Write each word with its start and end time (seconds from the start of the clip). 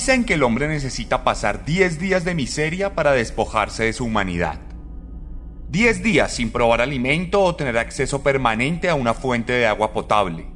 Dicen 0.00 0.24
que 0.24 0.32
el 0.32 0.44
hombre 0.44 0.66
necesita 0.66 1.24
pasar 1.24 1.66
10 1.66 2.00
días 2.00 2.24
de 2.24 2.34
miseria 2.34 2.94
para 2.94 3.12
despojarse 3.12 3.84
de 3.84 3.92
su 3.92 4.06
humanidad. 4.06 4.58
10 5.68 6.02
días 6.02 6.32
sin 6.32 6.50
probar 6.50 6.80
alimento 6.80 7.42
o 7.42 7.54
tener 7.54 7.76
acceso 7.76 8.22
permanente 8.22 8.88
a 8.88 8.94
una 8.94 9.12
fuente 9.12 9.52
de 9.52 9.66
agua 9.66 9.92
potable. 9.92 10.46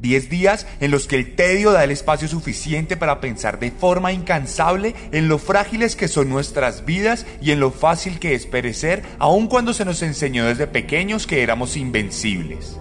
10 0.00 0.28
días 0.28 0.66
en 0.80 0.90
los 0.90 1.06
que 1.06 1.14
el 1.14 1.36
tedio 1.36 1.70
da 1.70 1.84
el 1.84 1.92
espacio 1.92 2.26
suficiente 2.26 2.96
para 2.96 3.20
pensar 3.20 3.60
de 3.60 3.70
forma 3.70 4.12
incansable 4.12 4.96
en 5.12 5.28
lo 5.28 5.38
frágiles 5.38 5.94
que 5.94 6.08
son 6.08 6.28
nuestras 6.28 6.84
vidas 6.84 7.24
y 7.40 7.52
en 7.52 7.60
lo 7.60 7.70
fácil 7.70 8.18
que 8.18 8.34
es 8.34 8.46
perecer, 8.46 9.04
aun 9.20 9.46
cuando 9.46 9.74
se 9.74 9.84
nos 9.84 10.02
enseñó 10.02 10.46
desde 10.46 10.66
pequeños 10.66 11.28
que 11.28 11.44
éramos 11.44 11.76
invencibles. 11.76 12.80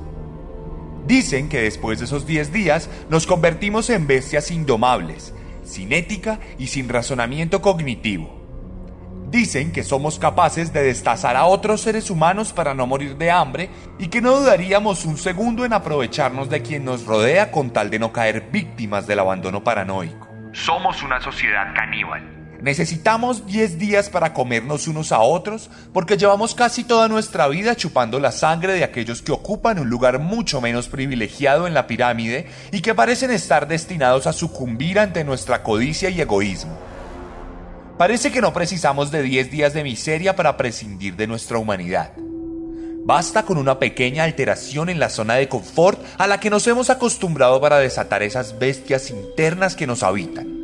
Dicen 1.05 1.48
que 1.48 1.62
después 1.62 1.99
de 1.99 2.05
esos 2.05 2.26
10 2.26 2.52
días 2.52 2.90
nos 3.12 3.27
convertimos 3.27 3.91
en 3.91 4.07
bestias 4.07 4.49
indomables, 4.49 5.35
sin 5.71 5.93
ética 5.93 6.39
y 6.59 6.67
sin 6.67 6.89
razonamiento 6.89 7.61
cognitivo. 7.61 8.41
Dicen 9.31 9.71
que 9.71 9.84
somos 9.84 10.20
capaces 10.20 10.73
de 10.73 10.84
destazar 10.84 11.37
a 11.37 11.46
otros 11.46 11.79
seres 11.79 12.09
humanos 12.09 12.51
para 12.51 12.73
no 12.73 12.85
morir 12.85 13.15
de 13.15 13.32
hambre 13.32 13.70
y 13.98 14.09
que 14.09 14.21
no 14.21 14.37
dudaríamos 14.37 15.05
un 15.05 15.18
segundo 15.18 15.63
en 15.63 15.71
aprovecharnos 15.71 16.49
de 16.49 16.62
quien 16.62 16.84
nos 16.84 17.05
rodea 17.05 17.49
con 17.49 17.71
tal 17.71 17.90
de 17.90 17.99
no 17.99 18.12
caer 18.12 18.49
víctimas 18.51 19.07
del 19.07 19.20
abandono 19.20 19.63
paranoico. 19.63 20.27
Somos 20.51 21.01
una 21.01 21.21
sociedad 21.21 21.74
caníbal. 21.74 22.30
Necesitamos 22.62 23.48
10 23.48 23.79
días 23.79 24.09
para 24.09 24.34
comernos 24.34 24.87
unos 24.87 25.12
a 25.12 25.20
otros 25.20 25.71
porque 25.93 26.15
llevamos 26.15 26.54
casi 26.54 26.84
toda 26.84 27.07
nuestra 27.07 27.48
vida 27.48 27.76
chupando 27.76 28.20
la 28.20 28.31
sangre 28.31 28.73
de 28.73 28.84
aquellos 28.84 29.23
que 29.23 29.31
ocupan 29.31 29.79
un 29.79 29.90
lugar 29.90 30.20
mucho 30.20 30.62
menos 30.62 30.87
privilegiado 30.87 31.65
en 31.65 31.73
la 31.73 31.87
pirámide 31.87 32.45
y 32.71 32.81
que 32.81 32.93
parecen 32.93 33.31
estar 33.31 33.68
destinados 33.68 34.27
a 34.27 34.34
sucumbir 34.34 34.99
ante 34.99 35.23
nuestra 35.23 35.63
codicia 35.63 36.12
y 36.12 36.21
egoísmo. 36.21 36.77
Parece 37.98 38.31
que 38.31 38.41
no 38.41 38.53
precisamos 38.53 39.09
de 39.09 39.23
10 39.23 39.49
días 39.49 39.73
de 39.73 39.84
miseria 39.84 40.35
para 40.35 40.55
prescindir 40.55 41.15
de 41.15 41.25
nuestra 41.25 41.57
humanidad. 41.57 42.12
Basta 43.03 43.41
con 43.43 43.57
una 43.57 43.79
pequeña 43.79 44.23
alteración 44.23 44.90
en 44.90 44.99
la 44.99 45.09
zona 45.09 45.34
de 45.34 45.49
confort 45.49 45.99
a 46.20 46.27
la 46.27 46.40
que 46.40 46.51
nos 46.51 46.68
hemos 46.68 46.91
acostumbrado 46.91 47.59
para 47.59 47.79
desatar 47.79 48.21
esas 48.21 48.59
bestias 48.59 49.09
internas 49.09 49.75
que 49.75 49.87
nos 49.87 50.03
habitan. 50.03 50.60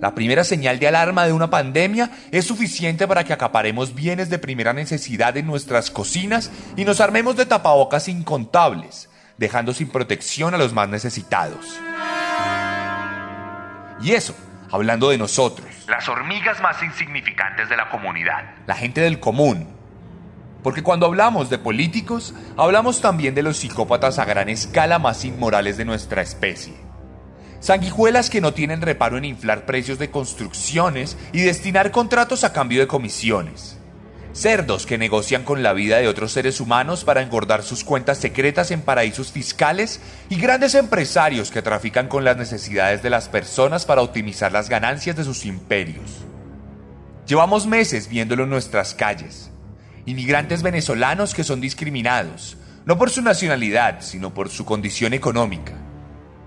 La 0.00 0.14
primera 0.14 0.44
señal 0.44 0.78
de 0.78 0.88
alarma 0.88 1.26
de 1.26 1.34
una 1.34 1.50
pandemia 1.50 2.10
es 2.30 2.46
suficiente 2.46 3.06
para 3.06 3.22
que 3.24 3.34
acaparemos 3.34 3.94
bienes 3.94 4.30
de 4.30 4.38
primera 4.38 4.72
necesidad 4.72 5.36
en 5.36 5.46
nuestras 5.46 5.90
cocinas 5.90 6.50
y 6.74 6.86
nos 6.86 7.02
armemos 7.02 7.36
de 7.36 7.44
tapabocas 7.44 8.08
incontables, 8.08 9.10
dejando 9.36 9.74
sin 9.74 9.90
protección 9.90 10.54
a 10.54 10.58
los 10.58 10.72
más 10.72 10.88
necesitados. 10.88 11.78
Y 14.00 14.12
eso, 14.12 14.34
hablando 14.72 15.10
de 15.10 15.18
nosotros, 15.18 15.68
las 15.86 16.08
hormigas 16.08 16.62
más 16.62 16.82
insignificantes 16.82 17.68
de 17.68 17.76
la 17.76 17.90
comunidad, 17.90 18.54
la 18.66 18.76
gente 18.76 19.02
del 19.02 19.20
común. 19.20 19.68
Porque 20.62 20.82
cuando 20.82 21.04
hablamos 21.04 21.50
de 21.50 21.58
políticos, 21.58 22.34
hablamos 22.56 23.02
también 23.02 23.34
de 23.34 23.42
los 23.42 23.58
psicópatas 23.58 24.18
a 24.18 24.24
gran 24.24 24.48
escala 24.48 24.98
más 24.98 25.26
inmorales 25.26 25.76
de 25.76 25.84
nuestra 25.84 26.22
especie 26.22 26.89
Sanguijuelas 27.60 28.30
que 28.30 28.40
no 28.40 28.54
tienen 28.54 28.80
reparo 28.80 29.18
en 29.18 29.26
inflar 29.26 29.66
precios 29.66 29.98
de 29.98 30.10
construcciones 30.10 31.18
y 31.32 31.42
destinar 31.42 31.90
contratos 31.90 32.42
a 32.42 32.54
cambio 32.54 32.80
de 32.80 32.86
comisiones. 32.86 33.76
Cerdos 34.32 34.86
que 34.86 34.96
negocian 34.96 35.42
con 35.42 35.62
la 35.62 35.74
vida 35.74 35.98
de 35.98 36.08
otros 36.08 36.32
seres 36.32 36.60
humanos 36.60 37.04
para 37.04 37.20
engordar 37.20 37.62
sus 37.62 37.84
cuentas 37.84 38.16
secretas 38.16 38.70
en 38.70 38.80
paraísos 38.80 39.30
fiscales 39.30 40.00
y 40.30 40.36
grandes 40.36 40.74
empresarios 40.74 41.50
que 41.50 41.60
trafican 41.60 42.08
con 42.08 42.24
las 42.24 42.38
necesidades 42.38 43.02
de 43.02 43.10
las 43.10 43.28
personas 43.28 43.84
para 43.84 44.00
optimizar 44.00 44.52
las 44.52 44.70
ganancias 44.70 45.16
de 45.16 45.24
sus 45.24 45.44
imperios. 45.44 46.24
Llevamos 47.26 47.66
meses 47.66 48.08
viéndolo 48.08 48.44
en 48.44 48.50
nuestras 48.50 48.94
calles. 48.94 49.50
Inmigrantes 50.06 50.62
venezolanos 50.62 51.34
que 51.34 51.44
son 51.44 51.60
discriminados, 51.60 52.56
no 52.86 52.96
por 52.96 53.10
su 53.10 53.20
nacionalidad, 53.20 54.00
sino 54.00 54.32
por 54.32 54.48
su 54.48 54.64
condición 54.64 55.12
económica 55.12 55.89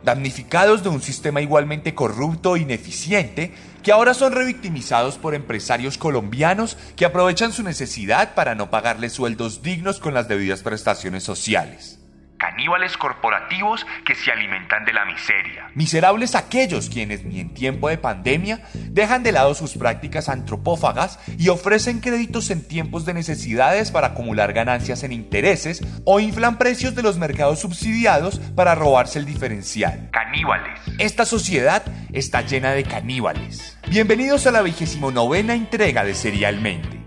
damnificados 0.04 0.84
de 0.84 0.90
un 0.90 1.02
sistema 1.02 1.42
igualmente 1.42 1.96
corrupto 1.96 2.56
e 2.56 2.62
ineficiente, 2.62 3.54
que 3.82 3.92
ahora 3.92 4.14
son 4.14 4.34
revictimizados 4.34 5.18
por 5.18 5.36
empresarios 5.36 5.98
colombianos 5.98 6.78
que 6.96 7.06
aprovechan 7.06 7.52
su 7.52 7.64
necesidad 7.64 8.36
para 8.36 8.56
no 8.56 8.70
pagarles 8.70 9.14
sueldos 9.14 9.62
dignos 9.62 10.00
con 10.00 10.14
las 10.14 10.28
debidas 10.28 10.62
prestaciones 10.62 11.24
sociales 11.24 12.03
caníbales 12.44 12.98
corporativos 12.98 13.86
que 14.06 14.16
se 14.16 14.30
alimentan 14.30 14.84
de 14.84 14.92
la 14.92 15.06
miseria. 15.06 15.70
Miserables 15.76 16.36
aquellos 16.36 16.90
quienes 16.90 17.24
ni 17.24 17.40
en 17.40 17.54
tiempo 17.54 17.88
de 17.88 17.98
pandemia 17.98 18.60
dejan 18.74 19.24
de 19.24 19.32
lado 19.32 19.54
sus 19.54 19.78
prácticas 19.78 20.28
antropófagas 20.28 21.20
y 21.38 21.48
ofrecen 21.48 22.02
créditos 22.02 22.50
en 22.50 22.68
tiempos 22.68 23.06
de 23.06 23.14
necesidades 23.14 23.92
para 23.92 24.08
acumular 24.08 24.52
ganancias 24.52 25.04
en 25.04 25.14
intereses 25.14 25.82
o 26.04 26.20
inflan 26.20 26.58
precios 26.58 26.96
de 26.96 27.04
los 27.04 27.18
mercados 27.18 27.60
subsidiados 27.60 28.40
para 28.40 28.76
robarse 28.76 29.20
el 29.20 29.26
diferencial. 29.26 30.10
Caníbales. 30.12 30.82
Esta 31.00 31.24
sociedad 31.24 31.82
está 32.12 32.42
llena 32.42 32.72
de 32.72 32.84
caníbales. 32.84 33.80
Bienvenidos 33.88 34.48
a 34.48 34.52
la 34.52 34.62
vigésimo 34.62 35.12
novena 35.12 35.56
entrega 35.56 36.04
de 36.04 36.14
Serialmente, 36.14 37.00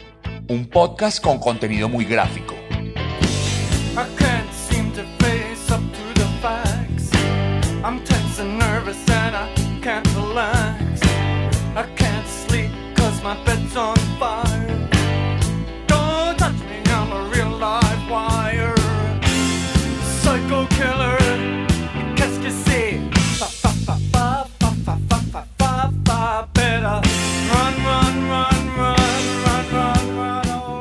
un 0.48 0.70
podcast 0.70 1.22
con 1.22 1.38
contenido 1.38 1.90
muy 1.90 2.06
gráfico 2.06 2.54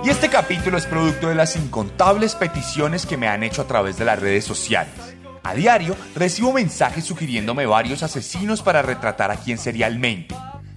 Y 0.03 0.09
este 0.09 0.29
capítulo 0.29 0.79
es 0.79 0.87
producto 0.87 1.29
de 1.29 1.35
las 1.35 1.55
incontables 1.55 2.33
peticiones 2.33 3.05
que 3.05 3.17
me 3.17 3.27
han 3.27 3.43
hecho 3.43 3.61
a 3.61 3.67
través 3.67 3.97
de 3.97 4.05
las 4.05 4.19
redes 4.19 4.45
sociales. 4.45 5.15
A 5.45 5.53
diario 5.53 5.95
recibo 6.15 6.51
mensajes 6.51 7.05
sugiriéndome 7.05 7.65
varios 7.65 8.03
asesinos 8.03 8.61
para 8.61 8.81
retratar 8.81 9.31
a 9.31 9.37
quién 9.37 9.57
sería 9.57 9.87
el 9.87 9.99
mente 9.99 10.35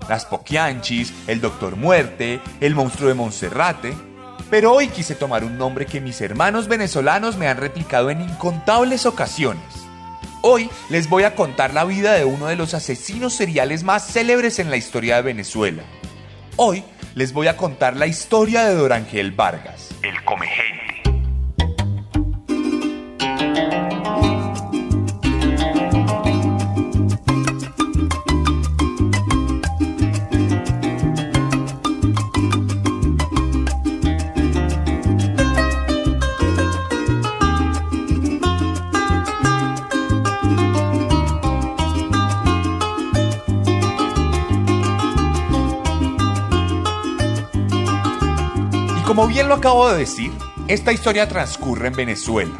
las 0.09 0.25
Poquianchis, 0.25 1.13
el 1.27 1.41
Doctor 1.41 1.77
Muerte, 1.77 2.41
el 2.61 2.75
Monstruo 2.75 3.09
de 3.09 3.15
Monserrate. 3.15 3.95
Pero 4.51 4.73
hoy 4.73 4.89
quise 4.89 5.15
tomar 5.15 5.45
un 5.45 5.59
nombre 5.59 5.87
que 5.87 6.01
mis 6.01 6.21
hermanos 6.21 6.69
venezolanos 6.69 7.37
me 7.37 7.49
han 7.49 7.59
replicado 7.59 8.11
en 8.11 8.23
incontables 8.23 9.05
ocasiones. 9.05 9.63
Hoy 10.41 10.71
les 10.89 11.09
voy 11.11 11.25
a 11.25 11.35
contar 11.35 11.75
la 11.75 11.85
vida 11.85 12.15
de 12.15 12.25
uno 12.25 12.47
de 12.47 12.57
los 12.57 12.73
asesinos 12.73 13.35
seriales 13.35 13.83
más 13.83 14.07
célebres 14.11 14.59
en 14.59 14.71
la 14.71 14.77
historia 14.77 15.17
de 15.17 15.23
Venezuela. 15.23 15.83
Hoy 16.57 16.85
les 17.15 17.33
voy 17.33 17.49
a 17.49 17.57
contar 17.57 17.97
la 17.97 18.07
historia 18.07 18.65
de 18.65 18.75
Dorangel 18.75 19.33
Vargas, 19.33 19.89
el 20.03 20.25
comején. 20.25 20.78
Como 49.19 49.31
bien 49.31 49.49
lo 49.49 49.55
acabo 49.55 49.91
de 49.91 49.99
decir, 49.99 50.31
esta 50.69 50.93
historia 50.93 51.27
transcurre 51.27 51.89
en 51.89 51.95
Venezuela. 51.95 52.53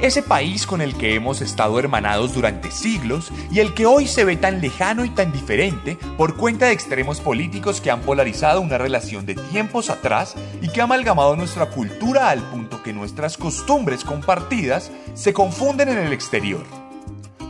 ese 0.00 0.22
país 0.22 0.66
con 0.66 0.80
el 0.80 0.96
que 0.96 1.14
hemos 1.14 1.42
estado 1.42 1.78
hermanados 1.78 2.32
durante 2.32 2.70
siglos 2.70 3.30
y 3.50 3.60
el 3.60 3.74
que 3.74 3.84
hoy 3.84 4.06
se 4.06 4.24
ve 4.24 4.36
tan 4.36 4.62
lejano 4.62 5.04
y 5.04 5.10
tan 5.10 5.30
diferente 5.30 5.98
por 6.16 6.38
cuenta 6.38 6.66
de 6.66 6.72
extremos 6.72 7.20
políticos 7.20 7.82
que 7.82 7.90
han 7.90 8.00
polarizado 8.00 8.62
una 8.62 8.78
relación 8.78 9.26
de 9.26 9.34
tiempos 9.34 9.90
atrás 9.90 10.36
y 10.62 10.68
que 10.68 10.80
ha 10.80 10.84
amalgamado 10.84 11.36
nuestra 11.36 11.66
cultura 11.66 12.30
al 12.30 12.40
punto 12.40 12.82
que 12.82 12.94
nuestras 12.94 13.36
costumbres 13.36 14.04
compartidas 14.04 14.90
se 15.12 15.34
confunden 15.34 15.90
en 15.90 15.98
el 15.98 16.14
exterior. 16.14 16.64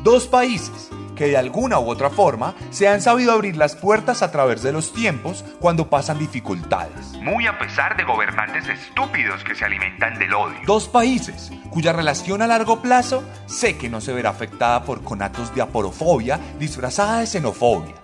Dos 0.03 0.27
países 0.27 0.91
que 1.15 1.27
de 1.27 1.37
alguna 1.37 1.79
u 1.79 1.89
otra 1.89 2.11
forma 2.11 2.55
se 2.71 2.89
han 2.89 3.01
sabido 3.01 3.33
abrir 3.33 3.57
las 3.57 3.77
puertas 3.77 4.23
a 4.23 4.31
través 4.31 4.63
de 4.63 4.73
los 4.73 4.93
tiempos 4.93 5.45
cuando 5.61 5.89
pasan 5.89 6.19
dificultades. 6.19 7.13
Muy 7.21 7.47
a 7.47 7.59
pesar 7.59 7.97
de 7.97 8.05
gobernantes 8.05 8.69
estúpidos 8.69 9.43
que 9.45 9.55
se 9.55 9.65
alimentan 9.65 10.19
del 10.19 10.35
odio. 10.35 10.59
Dos 10.67 10.89
países 10.89 11.51
cuya 11.71 11.93
relación 11.93 12.41
a 12.41 12.47
largo 12.47 12.81
plazo 12.81 13.25
sé 13.47 13.77
que 13.77 13.89
no 13.89 14.01
se 14.01 14.13
verá 14.13 14.31
afectada 14.31 14.85
por 14.85 15.03
conatos 15.03 15.55
de 15.55 15.63
aporofobia 15.63 16.39
disfrazada 16.59 17.21
de 17.21 17.27
xenofobia. 17.27 17.95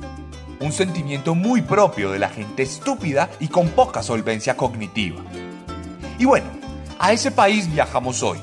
Un 0.61 0.73
sentimiento 0.73 1.35
muy 1.35 1.63
propio 1.63 2.11
de 2.11 2.19
la 2.19 2.29
gente 2.29 2.63
estúpida 2.63 3.31
y 3.39 3.49
con 3.49 3.69
poca 3.69 4.03
solvencia 4.03 4.57
cognitiva. 4.57 5.23
Y 6.19 6.25
bueno, 6.25 6.47
a 6.99 7.13
ese 7.13 7.31
país 7.31 7.73
viajamos 7.73 8.23
hoy, 8.23 8.39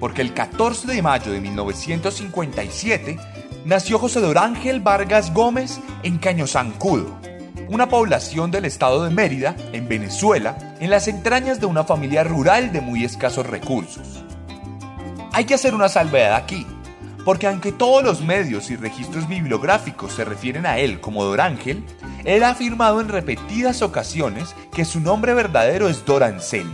porque 0.00 0.22
el 0.22 0.32
14 0.32 0.86
de 0.86 1.02
mayo 1.02 1.32
de 1.32 1.40
1957 1.40 3.18
nació 3.64 3.98
José 3.98 4.20
Dorángel 4.20 4.80
Vargas 4.80 5.32
Gómez 5.32 5.80
en 6.02 6.18
Cañozancudo, 6.18 7.18
una 7.68 7.88
población 7.88 8.50
del 8.50 8.66
estado 8.66 9.04
de 9.04 9.10
Mérida, 9.10 9.56
en 9.72 9.88
Venezuela, 9.88 10.76
en 10.80 10.90
las 10.90 11.08
entrañas 11.08 11.60
de 11.60 11.66
una 11.66 11.84
familia 11.84 12.24
rural 12.24 12.72
de 12.72 12.80
muy 12.80 13.04
escasos 13.04 13.46
recursos. 13.46 14.22
Hay 15.32 15.46
que 15.46 15.54
hacer 15.54 15.74
una 15.74 15.88
salvedad 15.88 16.34
aquí, 16.34 16.66
porque 17.24 17.46
aunque 17.46 17.72
todos 17.72 18.04
los 18.04 18.20
medios 18.20 18.70
y 18.70 18.76
registros 18.76 19.26
bibliográficos 19.28 20.12
se 20.12 20.24
refieren 20.24 20.66
a 20.66 20.78
él 20.78 21.00
como 21.00 21.24
Dorángel, 21.24 21.82
él 22.24 22.42
ha 22.42 22.50
afirmado 22.50 23.00
en 23.00 23.08
repetidas 23.08 23.80
ocasiones 23.80 24.54
que 24.72 24.84
su 24.84 25.00
nombre 25.00 25.32
verdadero 25.32 25.88
es 25.88 26.04
Dorancel. 26.04 26.66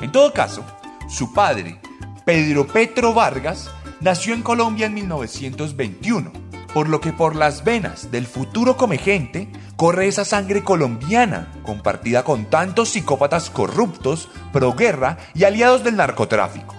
En 0.00 0.12
todo 0.12 0.32
caso, 0.32 0.64
su 1.08 1.34
padre, 1.34 1.80
Pedro 2.24 2.66
Petro 2.66 3.12
Vargas, 3.12 3.70
nació 4.00 4.34
en 4.34 4.42
Colombia 4.42 4.86
en 4.86 4.94
1921, 4.94 6.32
por 6.72 6.88
lo 6.88 7.00
que 7.00 7.12
por 7.12 7.36
las 7.36 7.64
venas 7.64 8.10
del 8.10 8.26
futuro 8.26 8.76
comegente 8.76 9.48
corre 9.76 10.08
esa 10.08 10.24
sangre 10.24 10.62
colombiana, 10.62 11.52
compartida 11.62 12.22
con 12.22 12.46
tantos 12.46 12.90
psicópatas 12.90 13.50
corruptos, 13.50 14.28
proguerra 14.52 15.18
y 15.34 15.44
aliados 15.44 15.84
del 15.84 15.96
narcotráfico. 15.96 16.74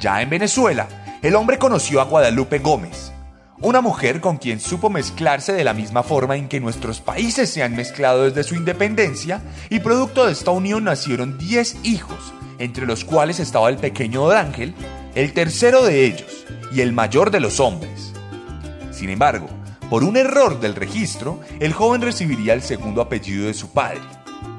Ya 0.00 0.22
en 0.22 0.30
Venezuela, 0.30 0.88
el 1.22 1.34
hombre 1.34 1.58
conoció 1.58 2.00
a 2.00 2.04
Guadalupe 2.04 2.60
Gómez, 2.60 3.12
una 3.60 3.80
mujer 3.80 4.20
con 4.20 4.36
quien 4.36 4.60
supo 4.60 4.88
mezclarse 4.88 5.52
de 5.52 5.64
la 5.64 5.74
misma 5.74 6.04
forma 6.04 6.36
en 6.36 6.48
que 6.48 6.60
nuestros 6.60 7.00
países 7.00 7.50
se 7.50 7.64
han 7.64 7.74
mezclado 7.74 8.24
desde 8.24 8.44
su 8.44 8.54
independencia, 8.54 9.42
y 9.68 9.80
producto 9.80 10.26
de 10.26 10.32
esta 10.32 10.52
unión 10.52 10.84
nacieron 10.84 11.36
10 11.38 11.78
hijos, 11.82 12.32
entre 12.60 12.86
los 12.86 13.04
cuales 13.04 13.40
estaba 13.40 13.68
el 13.68 13.76
pequeño 13.76 14.30
Ángel, 14.30 14.74
el 15.18 15.32
tercero 15.32 15.82
de 15.82 16.04
ellos 16.04 16.46
y 16.72 16.80
el 16.80 16.92
mayor 16.92 17.32
de 17.32 17.40
los 17.40 17.58
hombres. 17.58 18.12
Sin 18.92 19.10
embargo, 19.10 19.48
por 19.90 20.04
un 20.04 20.16
error 20.16 20.60
del 20.60 20.76
registro, 20.76 21.40
el 21.58 21.72
joven 21.72 22.02
recibiría 22.02 22.54
el 22.54 22.62
segundo 22.62 23.02
apellido 23.02 23.48
de 23.48 23.54
su 23.54 23.72
padre, 23.72 23.98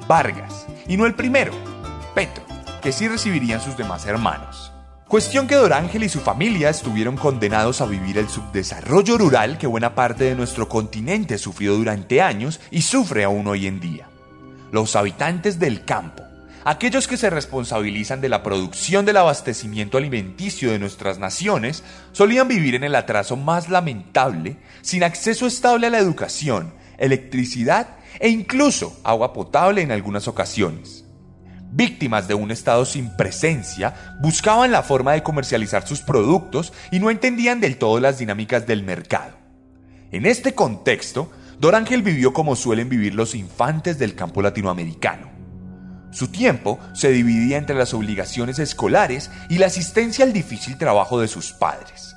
Vargas, 0.06 0.68
y 0.86 0.98
no 0.98 1.06
el 1.06 1.16
primero, 1.16 1.54
Petro, 2.14 2.44
que 2.82 2.92
sí 2.92 3.08
recibirían 3.08 3.62
sus 3.62 3.78
demás 3.78 4.06
hermanos. 4.06 4.74
Cuestión 5.08 5.48
que 5.48 5.56
Dorángel 5.56 6.04
y 6.04 6.10
su 6.10 6.20
familia 6.20 6.70
estuvieron 6.70 7.16
condenados 7.16 7.80
a 7.80 7.86
vivir 7.86 8.18
el 8.18 8.28
subdesarrollo 8.28 9.18
rural 9.18 9.58
que 9.58 9.66
buena 9.66 9.96
parte 9.96 10.26
de 10.26 10.36
nuestro 10.36 10.68
continente 10.68 11.38
sufrió 11.38 11.76
durante 11.76 12.22
años 12.22 12.60
y 12.70 12.82
sufre 12.82 13.24
aún 13.24 13.48
hoy 13.48 13.66
en 13.66 13.80
día. 13.80 14.10
Los 14.74 14.98
habitantes 14.98 15.58
del 15.58 15.86
campo, 15.86 16.24
aquellos 16.70 17.08
que 17.08 17.18
se 17.18 17.32
responsabilizan 17.32 18.22
de 18.22 18.30
la 18.30 18.44
producción 18.44 19.04
del 19.04 19.18
abastecimiento 19.18 19.98
alimenticio 19.98 20.72
de 20.72 20.78
nuestras 20.78 21.18
naciones, 21.18 21.84
solían 22.12 22.48
vivir 22.48 22.76
en 22.76 22.84
el 22.84 22.94
atraso 22.94 23.36
más 23.36 23.70
lamentable, 23.70 24.58
sin 24.82 25.04
acceso 25.04 25.48
estable 25.48 25.88
a 25.88 25.90
la 25.90 25.98
educación, 25.98 26.76
electricidad 27.00 27.98
e 28.20 28.30
incluso 28.30 29.00
agua 29.04 29.34
potable 29.34 29.82
en 29.82 29.92
algunas 29.92 30.28
ocasiones. 30.28 31.06
Víctimas 31.72 32.28
de 32.28 32.36
un 32.36 32.52
Estado 32.52 32.86
sin 32.86 33.18
presencia, 33.18 34.18
buscaban 34.22 34.72
la 34.72 34.84
forma 34.84 35.14
de 35.14 35.24
comercializar 35.24 35.88
sus 35.88 36.02
productos 36.02 36.72
y 36.92 37.00
no 37.00 37.10
entendían 37.10 37.62
del 37.62 37.78
todo 37.78 38.00
las 38.00 38.20
dinámicas 38.20 38.68
del 38.68 38.84
mercado. 38.84 39.36
En 40.12 40.28
este 40.28 40.54
contexto, 40.54 41.32
Dorángel 41.60 42.04
vivió 42.04 42.32
como 42.32 42.56
suelen 42.56 42.90
vivir 42.90 43.16
los 43.16 43.34
infantes 43.34 43.98
del 43.98 44.14
campo 44.14 44.44
latinoamericano 44.44 45.39
su 46.12 46.30
tiempo 46.30 46.80
se 46.94 47.10
dividía 47.12 47.58
entre 47.58 47.76
las 47.76 47.94
obligaciones 47.94 48.60
escolares 48.60 49.32
y 49.50 49.58
la 49.58 49.68
asistencia 49.68 50.26
al 50.26 50.34
difícil 50.34 50.78
trabajo 50.78 51.20
de 51.20 51.28
sus 51.28 51.54
padres. 51.54 52.16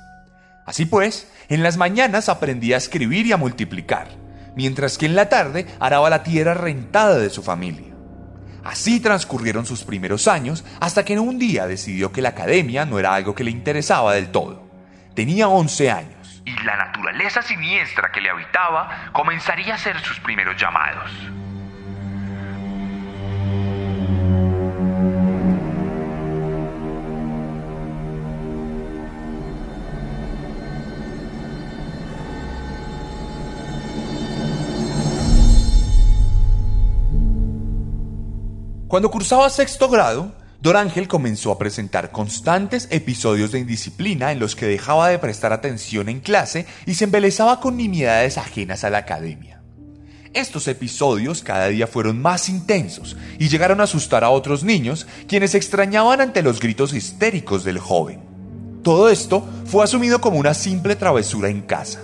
Así 0.65 0.85
pues, 0.85 1.31
en 1.49 1.61
las 1.61 1.77
mañanas 1.77 2.29
aprendía 2.29 2.75
a 2.75 2.79
escribir 2.79 3.27
y 3.27 3.33
a 3.33 3.37
multiplicar, 3.37 4.07
mientras 4.55 4.97
que 4.97 5.05
en 5.05 5.15
la 5.15 5.29
tarde 5.29 5.67
araba 5.79 6.09
la 6.09 6.23
tierra 6.23 6.53
rentada 6.53 7.17
de 7.17 7.29
su 7.29 7.43
familia. 7.43 7.93
Así 8.63 9.01
transcurrieron 9.01 9.65
sus 9.65 9.83
primeros 9.83 10.27
años 10.27 10.63
hasta 10.79 11.03
que 11.03 11.13
en 11.13 11.19
un 11.19 11.37
día 11.37 11.67
decidió 11.67 12.11
que 12.11 12.21
la 12.21 12.29
academia 12.29 12.85
no 12.85 12.97
era 12.97 13.13
algo 13.13 13.35
que 13.35 13.43
le 13.43 13.51
interesaba 13.51 14.13
del 14.13 14.31
todo. 14.31 14.69
Tenía 15.13 15.49
11 15.49 15.91
años. 15.91 16.41
Y 16.45 16.51
la 16.63 16.77
naturaleza 16.77 17.41
siniestra 17.41 18.11
que 18.11 18.21
le 18.21 18.29
habitaba 18.29 19.11
comenzaría 19.11 19.75
a 19.75 19.77
ser 19.77 19.99
sus 19.99 20.19
primeros 20.21 20.55
llamados. 20.59 21.11
Cuando 38.93 39.09
cursaba 39.09 39.49
sexto 39.49 39.89
grado, 39.89 40.33
Dorángel 40.61 41.07
comenzó 41.07 41.51
a 41.51 41.57
presentar 41.57 42.11
constantes 42.11 42.87
episodios 42.91 43.51
de 43.51 43.57
indisciplina 43.57 44.31
en 44.31 44.37
los 44.37 44.55
que 44.55 44.67
dejaba 44.67 45.09
de 45.09 45.17
prestar 45.17 45.51
atención 45.51 46.09
en 46.09 46.19
clase 46.19 46.67
y 46.85 46.93
se 46.93 47.05
embelezaba 47.05 47.59
con 47.59 47.75
nimiedades 47.75 48.37
ajenas 48.37 48.83
a 48.83 48.91
la 48.91 48.99
academia. 48.99 49.63
Estos 50.31 50.67
episodios 50.67 51.41
cada 51.41 51.69
día 51.69 51.87
fueron 51.87 52.21
más 52.21 52.49
intensos 52.49 53.17
y 53.39 53.49
llegaron 53.49 53.81
a 53.81 53.85
asustar 53.85 54.23
a 54.23 54.29
otros 54.29 54.63
niños, 54.63 55.07
quienes 55.27 55.55
extrañaban 55.55 56.21
ante 56.21 56.43
los 56.43 56.59
gritos 56.59 56.93
histéricos 56.93 57.63
del 57.63 57.79
joven. 57.79 58.21
Todo 58.83 59.09
esto 59.09 59.43
fue 59.65 59.83
asumido 59.83 60.21
como 60.21 60.37
una 60.37 60.53
simple 60.53 60.95
travesura 60.95 61.49
en 61.49 61.61
casa. 61.63 61.99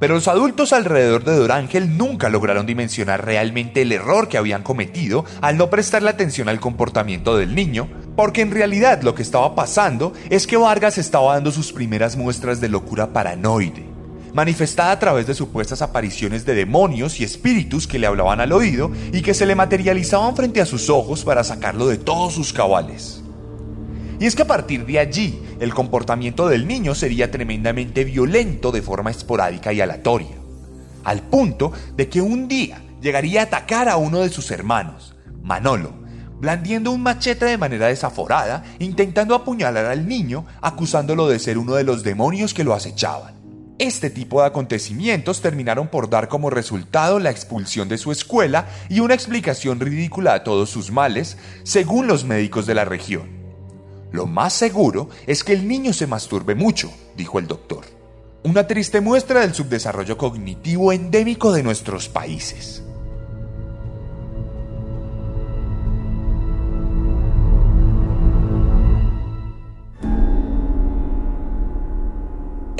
Pero 0.00 0.14
los 0.14 0.28
adultos 0.28 0.72
alrededor 0.72 1.24
de 1.24 1.36
Dorángel 1.36 1.98
nunca 1.98 2.30
lograron 2.30 2.64
dimensionar 2.64 3.26
realmente 3.26 3.82
el 3.82 3.92
error 3.92 4.28
que 4.28 4.38
habían 4.38 4.62
cometido 4.62 5.26
al 5.42 5.58
no 5.58 5.68
prestarle 5.68 6.08
atención 6.08 6.48
al 6.48 6.58
comportamiento 6.58 7.36
del 7.36 7.54
niño, 7.54 7.86
porque 8.16 8.40
en 8.40 8.50
realidad 8.50 9.02
lo 9.02 9.14
que 9.14 9.22
estaba 9.22 9.54
pasando 9.54 10.14
es 10.30 10.46
que 10.46 10.56
Vargas 10.56 10.96
estaba 10.96 11.34
dando 11.34 11.52
sus 11.52 11.74
primeras 11.74 12.16
muestras 12.16 12.62
de 12.62 12.70
locura 12.70 13.12
paranoide, 13.12 13.84
manifestada 14.32 14.92
a 14.92 14.98
través 14.98 15.26
de 15.26 15.34
supuestas 15.34 15.82
apariciones 15.82 16.46
de 16.46 16.54
demonios 16.54 17.20
y 17.20 17.24
espíritus 17.24 17.86
que 17.86 17.98
le 17.98 18.06
hablaban 18.06 18.40
al 18.40 18.52
oído 18.52 18.90
y 19.12 19.20
que 19.20 19.34
se 19.34 19.44
le 19.44 19.54
materializaban 19.54 20.34
frente 20.34 20.62
a 20.62 20.66
sus 20.66 20.88
ojos 20.88 21.24
para 21.24 21.44
sacarlo 21.44 21.86
de 21.86 21.98
todos 21.98 22.32
sus 22.32 22.54
cabales. 22.54 23.19
Y 24.20 24.26
es 24.26 24.36
que 24.36 24.42
a 24.42 24.46
partir 24.46 24.84
de 24.84 24.98
allí, 24.98 25.42
el 25.60 25.72
comportamiento 25.72 26.46
del 26.46 26.68
niño 26.68 26.94
sería 26.94 27.30
tremendamente 27.30 28.04
violento 28.04 28.70
de 28.70 28.82
forma 28.82 29.10
esporádica 29.10 29.72
y 29.72 29.80
aleatoria, 29.80 30.36
al 31.04 31.22
punto 31.22 31.72
de 31.96 32.10
que 32.10 32.20
un 32.20 32.46
día 32.46 32.82
llegaría 33.00 33.40
a 33.40 33.44
atacar 33.44 33.88
a 33.88 33.96
uno 33.96 34.20
de 34.20 34.28
sus 34.28 34.50
hermanos, 34.50 35.16
Manolo, 35.42 35.94
blandiendo 36.38 36.90
un 36.90 37.02
machete 37.02 37.46
de 37.46 37.56
manera 37.56 37.86
desaforada, 37.86 38.62
intentando 38.78 39.34
apuñalar 39.34 39.86
al 39.86 40.06
niño, 40.06 40.44
acusándolo 40.60 41.26
de 41.26 41.38
ser 41.38 41.56
uno 41.56 41.74
de 41.74 41.84
los 41.84 42.02
demonios 42.02 42.52
que 42.52 42.64
lo 42.64 42.74
acechaban. 42.74 43.40
Este 43.78 44.10
tipo 44.10 44.42
de 44.42 44.48
acontecimientos 44.48 45.40
terminaron 45.40 45.88
por 45.88 46.10
dar 46.10 46.28
como 46.28 46.50
resultado 46.50 47.20
la 47.20 47.30
expulsión 47.30 47.88
de 47.88 47.96
su 47.96 48.12
escuela 48.12 48.68
y 48.90 49.00
una 49.00 49.14
explicación 49.14 49.80
ridícula 49.80 50.34
a 50.34 50.44
todos 50.44 50.68
sus 50.68 50.90
males, 50.90 51.38
según 51.62 52.06
los 52.06 52.26
médicos 52.26 52.66
de 52.66 52.74
la 52.74 52.84
región. 52.84 53.39
Lo 54.12 54.26
más 54.26 54.52
seguro 54.52 55.08
es 55.26 55.44
que 55.44 55.52
el 55.52 55.68
niño 55.68 55.92
se 55.92 56.06
masturbe 56.06 56.54
mucho, 56.54 56.92
dijo 57.16 57.38
el 57.38 57.46
doctor. 57.46 57.84
Una 58.42 58.66
triste 58.66 59.00
muestra 59.00 59.40
del 59.40 59.54
subdesarrollo 59.54 60.16
cognitivo 60.16 60.92
endémico 60.92 61.52
de 61.52 61.62
nuestros 61.62 62.08
países. 62.08 62.82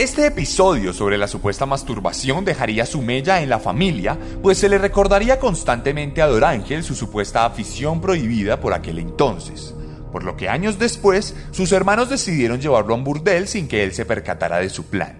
Este 0.00 0.24
episodio 0.24 0.94
sobre 0.94 1.18
la 1.18 1.28
supuesta 1.28 1.66
masturbación 1.66 2.42
dejaría 2.46 2.86
su 2.86 3.02
mella 3.02 3.42
en 3.42 3.50
la 3.50 3.58
familia, 3.58 4.18
pues 4.42 4.56
se 4.56 4.70
le 4.70 4.78
recordaría 4.78 5.38
constantemente 5.38 6.22
a 6.22 6.26
Dorángel 6.26 6.82
su 6.82 6.94
supuesta 6.94 7.44
afición 7.44 8.00
prohibida 8.00 8.58
por 8.58 8.72
aquel 8.72 8.98
entonces, 8.98 9.74
por 10.10 10.24
lo 10.24 10.36
que 10.36 10.48
años 10.48 10.78
después 10.78 11.34
sus 11.50 11.72
hermanos 11.72 12.08
decidieron 12.08 12.60
llevarlo 12.60 12.94
a 12.94 12.96
un 12.96 13.04
burdel 13.04 13.48
sin 13.48 13.68
que 13.68 13.84
él 13.84 13.92
se 13.92 14.04
percatara 14.04 14.58
de 14.58 14.70
su 14.70 14.86
plan. 14.86 15.18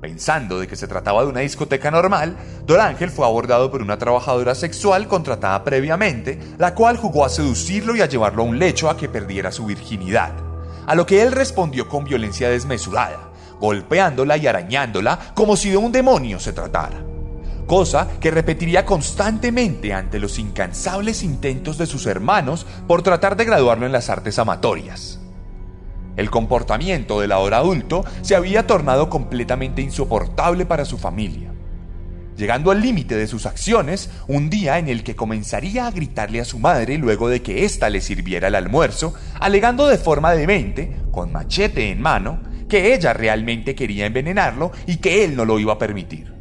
Pensando 0.00 0.58
de 0.58 0.66
que 0.66 0.74
se 0.74 0.88
trataba 0.88 1.22
de 1.22 1.28
una 1.28 1.40
discoteca 1.40 1.90
normal, 1.90 2.36
Dorángel 2.66 3.10
fue 3.10 3.24
abordado 3.24 3.70
por 3.70 3.82
una 3.82 3.98
trabajadora 3.98 4.54
sexual 4.54 5.06
contratada 5.06 5.62
previamente, 5.62 6.38
la 6.58 6.74
cual 6.74 6.96
jugó 6.96 7.24
a 7.24 7.28
seducirlo 7.28 7.94
y 7.94 8.00
a 8.00 8.06
llevarlo 8.06 8.42
a 8.42 8.46
un 8.46 8.58
lecho 8.58 8.90
a 8.90 8.96
que 8.96 9.08
perdiera 9.08 9.52
su 9.52 9.66
virginidad, 9.66 10.32
a 10.86 10.94
lo 10.94 11.06
que 11.06 11.22
él 11.22 11.30
respondió 11.30 11.88
con 11.88 12.04
violencia 12.04 12.48
desmesurada 12.48 13.32
golpeándola 13.62 14.36
y 14.36 14.48
arañándola 14.48 15.18
como 15.34 15.56
si 15.56 15.70
de 15.70 15.76
un 15.76 15.92
demonio 15.92 16.40
se 16.40 16.52
tratara. 16.52 17.11
Cosa 17.66 18.08
que 18.20 18.30
repetiría 18.30 18.84
constantemente 18.84 19.94
ante 19.94 20.18
los 20.18 20.38
incansables 20.38 21.22
intentos 21.22 21.78
de 21.78 21.86
sus 21.86 22.06
hermanos 22.06 22.66
por 22.86 23.02
tratar 23.02 23.36
de 23.36 23.44
graduarlo 23.44 23.86
en 23.86 23.92
las 23.92 24.10
artes 24.10 24.38
amatorias. 24.38 25.20
El 26.16 26.30
comportamiento 26.30 27.20
del 27.20 27.32
ahora 27.32 27.58
adulto 27.58 28.04
se 28.20 28.36
había 28.36 28.66
tornado 28.66 29.08
completamente 29.08 29.80
insoportable 29.80 30.66
para 30.66 30.84
su 30.84 30.98
familia, 30.98 31.54
llegando 32.36 32.70
al 32.70 32.82
límite 32.82 33.16
de 33.16 33.26
sus 33.26 33.46
acciones 33.46 34.10
un 34.28 34.50
día 34.50 34.78
en 34.78 34.88
el 34.88 35.04
que 35.04 35.16
comenzaría 35.16 35.86
a 35.86 35.90
gritarle 35.90 36.40
a 36.40 36.44
su 36.44 36.58
madre 36.58 36.98
luego 36.98 37.30
de 37.30 37.40
que 37.40 37.64
ésta 37.64 37.88
le 37.88 38.02
sirviera 38.02 38.48
el 38.48 38.56
almuerzo, 38.56 39.14
alegando 39.40 39.86
de 39.86 39.96
forma 39.96 40.32
demente, 40.32 40.96
con 41.10 41.32
machete 41.32 41.90
en 41.90 42.02
mano, 42.02 42.40
que 42.68 42.94
ella 42.94 43.14
realmente 43.14 43.74
quería 43.74 44.04
envenenarlo 44.04 44.72
y 44.86 44.96
que 44.96 45.24
él 45.24 45.34
no 45.34 45.46
lo 45.46 45.58
iba 45.58 45.74
a 45.74 45.78
permitir. 45.78 46.31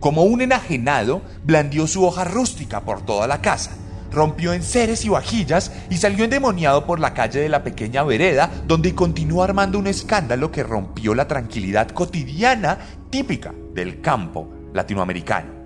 Como 0.00 0.24
un 0.24 0.42
enajenado, 0.42 1.22
blandió 1.44 1.86
su 1.86 2.04
hoja 2.04 2.24
rústica 2.24 2.82
por 2.82 3.04
toda 3.04 3.26
la 3.26 3.40
casa, 3.40 3.72
rompió 4.12 4.52
enseres 4.52 5.04
y 5.04 5.08
vajillas 5.08 5.72
y 5.90 5.96
salió 5.96 6.24
endemoniado 6.24 6.86
por 6.86 7.00
la 7.00 7.14
calle 7.14 7.40
de 7.40 7.48
la 7.48 7.62
pequeña 7.62 8.02
vereda, 8.02 8.50
donde 8.66 8.94
continuó 8.94 9.42
armando 9.42 9.78
un 9.78 9.86
escándalo 9.86 10.50
que 10.50 10.62
rompió 10.62 11.14
la 11.14 11.28
tranquilidad 11.28 11.88
cotidiana 11.88 12.78
típica 13.10 13.54
del 13.74 14.00
campo 14.00 14.50
latinoamericano. 14.72 15.56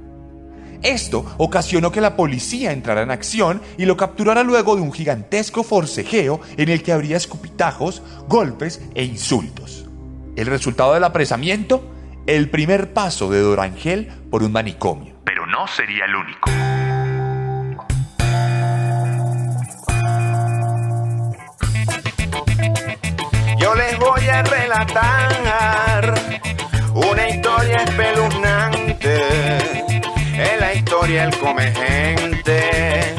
Esto 0.82 1.26
ocasionó 1.36 1.92
que 1.92 2.00
la 2.00 2.16
policía 2.16 2.72
entrara 2.72 3.02
en 3.02 3.10
acción 3.10 3.60
y 3.76 3.84
lo 3.84 3.96
capturara 3.96 4.42
luego 4.42 4.76
de 4.76 4.82
un 4.82 4.92
gigantesco 4.92 5.62
forcejeo 5.62 6.40
en 6.56 6.70
el 6.70 6.82
que 6.82 6.92
habría 6.92 7.18
escupitajos, 7.18 8.02
golpes 8.28 8.80
e 8.94 9.04
insultos. 9.04 9.84
El 10.36 10.46
resultado 10.46 10.94
del 10.94 11.04
apresamiento, 11.04 11.84
el 12.36 12.48
primer 12.48 12.92
paso 12.92 13.30
de 13.30 13.40
Dorangel 13.40 14.08
por 14.30 14.42
un 14.42 14.52
manicomio. 14.52 15.14
Pero 15.24 15.46
no 15.46 15.66
sería 15.66 16.04
el 16.04 16.14
único. 16.14 16.50
Yo 23.58 23.74
les 23.74 23.98
voy 23.98 24.26
a 24.28 24.42
relatar 24.42 26.14
una 26.94 27.28
historia 27.28 27.76
espeluznante 27.78 29.70
historia 30.74 31.24
él 31.24 31.36
come 31.38 31.72
gente 31.72 33.14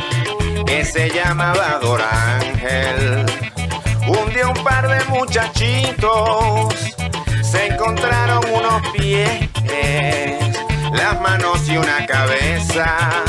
que 0.66 0.86
se 0.86 1.10
llamaba 1.10 1.80
Dorángel. 1.82 3.26
Un 4.08 4.34
día 4.34 4.48
un 4.48 4.64
par 4.64 4.88
de 4.88 5.04
muchachitos 5.06 6.74
encontraron 7.82 8.44
unos 8.54 8.92
pies, 8.92 9.50
las 10.94 11.20
manos 11.20 11.68
y 11.68 11.78
una 11.78 12.06
cabeza 12.06 13.24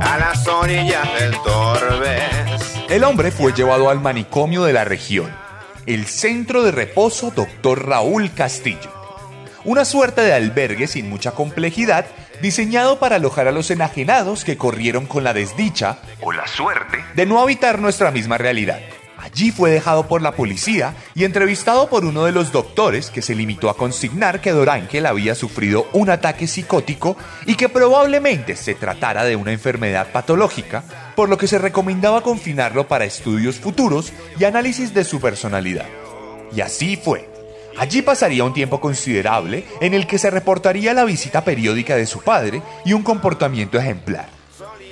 a 0.00 0.18
las 0.18 0.48
orillas 0.48 1.06
del 1.20 1.32
Torbes. 1.42 2.80
El 2.88 3.04
hombre 3.04 3.30
fue 3.30 3.52
llevado 3.52 3.90
al 3.90 4.00
manicomio 4.00 4.64
de 4.64 4.72
la 4.72 4.86
región, 4.86 5.30
el 5.84 6.06
centro 6.06 6.62
de 6.62 6.70
reposo 6.70 7.32
Dr. 7.36 7.86
Raúl 7.86 8.32
Castillo. 8.32 8.90
Una 9.64 9.84
suerte 9.84 10.22
de 10.22 10.32
albergue 10.32 10.86
sin 10.86 11.10
mucha 11.10 11.32
complejidad 11.32 12.06
diseñado 12.40 12.98
para 12.98 13.16
alojar 13.16 13.46
a 13.46 13.52
los 13.52 13.70
enajenados 13.70 14.44
que 14.44 14.56
corrieron 14.56 15.04
con 15.04 15.22
la 15.22 15.34
desdicha 15.34 15.98
o 16.22 16.32
la 16.32 16.46
suerte 16.46 17.04
de 17.14 17.26
no 17.26 17.42
habitar 17.42 17.78
nuestra 17.78 18.10
misma 18.10 18.38
realidad. 18.38 18.80
Allí 19.24 19.50
fue 19.50 19.70
dejado 19.70 20.06
por 20.06 20.20
la 20.20 20.32
policía 20.32 20.94
y 21.14 21.24
entrevistado 21.24 21.88
por 21.88 22.04
uno 22.04 22.24
de 22.24 22.32
los 22.32 22.52
doctores 22.52 23.08
que 23.08 23.22
se 23.22 23.34
limitó 23.34 23.70
a 23.70 23.76
consignar 23.76 24.42
que 24.42 24.52
Dorángel 24.52 25.06
había 25.06 25.34
sufrido 25.34 25.88
un 25.94 26.10
ataque 26.10 26.46
psicótico 26.46 27.16
y 27.46 27.54
que 27.54 27.70
probablemente 27.70 28.54
se 28.54 28.74
tratara 28.74 29.24
de 29.24 29.34
una 29.34 29.52
enfermedad 29.52 30.08
patológica, 30.12 30.84
por 31.16 31.30
lo 31.30 31.38
que 31.38 31.46
se 31.46 31.58
recomendaba 31.58 32.20
confinarlo 32.20 32.86
para 32.86 33.06
estudios 33.06 33.56
futuros 33.56 34.12
y 34.38 34.44
análisis 34.44 34.92
de 34.92 35.04
su 35.04 35.22
personalidad. 35.22 35.86
Y 36.54 36.60
así 36.60 37.00
fue. 37.02 37.30
Allí 37.78 38.02
pasaría 38.02 38.44
un 38.44 38.52
tiempo 38.52 38.78
considerable 38.78 39.64
en 39.80 39.94
el 39.94 40.06
que 40.06 40.18
se 40.18 40.28
reportaría 40.28 40.92
la 40.92 41.04
visita 41.04 41.44
periódica 41.44 41.96
de 41.96 42.04
su 42.04 42.20
padre 42.20 42.60
y 42.84 42.92
un 42.92 43.02
comportamiento 43.02 43.78
ejemplar. 43.78 44.28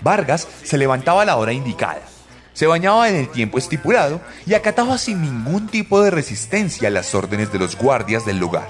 Vargas 0.01 0.49
se 0.65 0.79
levantaba 0.79 1.21
a 1.21 1.27
la 1.27 1.37
hora 1.37 1.53
indicada, 1.53 2.01
se 2.53 2.67
bañaba 2.67 3.09
en 3.09 3.17
el 3.17 3.29
tiempo 3.29 3.59
estipulado 3.59 4.21
y 4.47 4.55
acataba 4.55 4.99
sin 4.99 5.23
ningún 5.23 5.69
tipo 5.69 6.03
de 6.03 6.11
resistencia 6.11 6.91
las 6.91 7.15
órdenes 7.15 7.53
de 7.53 7.59
los 7.59 7.77
guardias 7.77 8.25
del 8.25 8.39
lugar. 8.39 8.69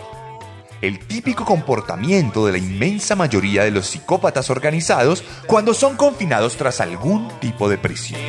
El 0.81 0.99
típico 0.99 1.45
comportamiento 1.45 2.45
de 2.45 2.53
la 2.53 2.59
inmensa 2.59 3.15
mayoría 3.15 3.63
de 3.63 3.71
los 3.71 3.87
psicópatas 3.87 4.51
organizados 4.51 5.23
cuando 5.47 5.75
son 5.75 5.97
confinados 5.97 6.57
tras 6.57 6.81
algún 6.81 7.29
tipo 7.39 7.69
de 7.69 7.79
prisión. 7.79 8.21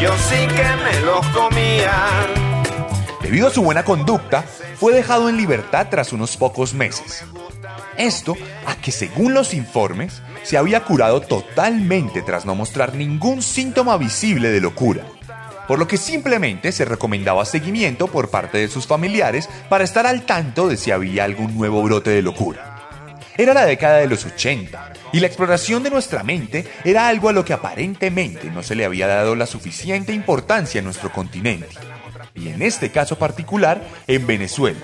yo 0.00 0.12
sí 0.28 0.46
que 0.48 0.64
me 0.84 1.00
los 1.06 1.26
comía 1.28 2.26
Debido 3.22 3.46
a 3.46 3.50
su 3.50 3.62
buena 3.62 3.84
conducta, 3.84 4.42
fue 4.76 4.92
dejado 4.92 5.28
en 5.28 5.36
libertad 5.36 5.86
tras 5.88 6.12
unos 6.12 6.36
pocos 6.36 6.74
meses. 6.74 7.24
Esto 7.96 8.36
a 8.66 8.76
que 8.76 8.92
según 8.92 9.34
los 9.34 9.54
informes, 9.54 10.22
se 10.42 10.56
había 10.56 10.84
curado 10.84 11.20
totalmente 11.20 12.22
tras 12.22 12.44
no 12.44 12.54
mostrar 12.54 12.94
ningún 12.94 13.42
síntoma 13.42 13.96
visible 13.96 14.50
de 14.50 14.60
locura, 14.60 15.04
por 15.68 15.78
lo 15.78 15.86
que 15.86 15.96
simplemente 15.96 16.72
se 16.72 16.84
recomendaba 16.84 17.44
seguimiento 17.44 18.08
por 18.08 18.30
parte 18.30 18.58
de 18.58 18.68
sus 18.68 18.86
familiares 18.86 19.48
para 19.68 19.84
estar 19.84 20.06
al 20.06 20.22
tanto 20.22 20.68
de 20.68 20.76
si 20.76 20.90
había 20.90 21.24
algún 21.24 21.56
nuevo 21.56 21.82
brote 21.82 22.10
de 22.10 22.22
locura. 22.22 22.72
Era 23.36 23.54
la 23.54 23.64
década 23.64 23.98
de 23.98 24.08
los 24.08 24.26
80 24.26 24.92
y 25.12 25.20
la 25.20 25.26
exploración 25.26 25.82
de 25.82 25.90
nuestra 25.90 26.22
mente 26.22 26.66
era 26.84 27.08
algo 27.08 27.28
a 27.28 27.32
lo 27.32 27.44
que 27.44 27.54
aparentemente 27.54 28.50
no 28.50 28.62
se 28.62 28.74
le 28.74 28.84
había 28.84 29.06
dado 29.06 29.34
la 29.34 29.46
suficiente 29.46 30.12
importancia 30.12 30.80
en 30.80 30.84
nuestro 30.84 31.10
continente 31.10 31.68
y 32.34 32.48
en 32.48 32.62
este 32.62 32.90
caso 32.90 33.18
particular 33.18 33.82
en 34.06 34.26
Venezuela. 34.26 34.80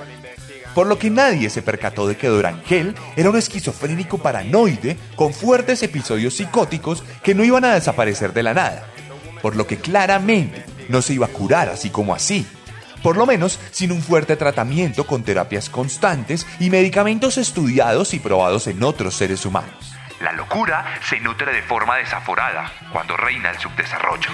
Por 0.79 0.87
lo 0.87 0.97
que 0.97 1.11
nadie 1.11 1.51
se 1.51 1.61
percató 1.61 2.07
de 2.07 2.17
que 2.17 2.29
Dorangel 2.29 2.95
era 3.17 3.31
un 3.31 3.37
esquizofrénico 3.37 4.19
paranoide 4.19 4.97
con 5.17 5.35
fuertes 5.35 5.83
episodios 5.83 6.35
psicóticos 6.35 7.03
que 7.21 7.35
no 7.35 7.43
iban 7.43 7.65
a 7.65 7.75
desaparecer 7.75 8.33
de 8.33 8.45
la 8.45 8.55
nada. 8.55 8.87
Por 9.43 9.57
lo 9.57 9.67
que 9.67 9.79
claramente 9.79 10.65
no 10.89 11.03
se 11.03 11.15
iba 11.15 11.27
a 11.27 11.31
curar 11.31 11.69
así 11.69 11.91
como 11.91 12.15
así. 12.15 12.47
Por 13.03 13.17
lo 13.17 13.27
menos 13.27 13.59
sin 13.73 13.91
un 13.91 14.01
fuerte 14.01 14.37
tratamiento 14.37 15.05
con 15.05 15.25
terapias 15.25 15.69
constantes 15.69 16.47
y 16.61 16.71
medicamentos 16.71 17.39
estudiados 17.39 18.15
y 18.15 18.21
probados 18.21 18.69
en 18.69 18.81
otros 18.85 19.17
seres 19.17 19.45
humanos. 19.45 19.97
La 20.21 20.31
locura 20.31 20.85
se 21.11 21.19
nutre 21.19 21.53
de 21.53 21.63
forma 21.63 21.97
desaforada 21.97 22.73
cuando 22.93 23.17
reina 23.17 23.51
el 23.51 23.59
subdesarrollo. 23.59 24.31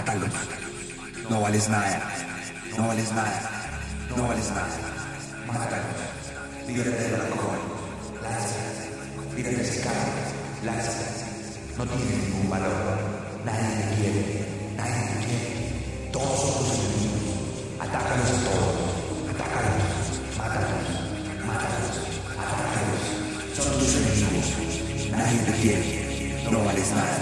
Mátalos. 0.00 0.30
No 1.28 1.40
vales 1.42 1.68
nada, 1.68 2.00
no 2.76 2.88
vales 2.88 3.12
nada, 3.12 3.40
no 4.16 4.28
vales 4.28 4.48
nada. 4.48 4.76
Mátalos. 5.46 6.00
Líbrate 6.66 6.90
del 6.90 7.20
alcohol, 7.20 7.60
lánzate. 8.22 9.36
Líbrate 9.36 9.56
de 9.56 9.62
ese 9.62 9.90
lánzate. 10.64 11.04
No 11.76 11.84
tiene 11.84 12.16
ningún 12.16 12.50
valor. 12.50 12.98
Nadie 13.44 13.68
te 13.76 13.94
quiere, 13.96 14.46
nadie 14.76 15.02
te 15.10 15.26
quiere. 15.26 16.10
Todos 16.12 16.40
son 16.40 16.52
tus 16.58 16.78
enemigos. 16.78 17.36
Atácalos 17.80 18.30
a 18.30 18.40
todos. 18.48 18.76
Atácalos, 19.32 19.76
mátalos, 20.38 20.80
mátalos, 21.44 21.96
atácalos. 22.40 23.02
Son 23.54 23.78
tus 23.78 23.94
enemigos. 24.00 24.48
Nadie 25.12 25.38
te 25.40 25.52
quiere. 25.60 26.50
No 26.50 26.64
vales 26.64 26.90
nada. 26.92 27.18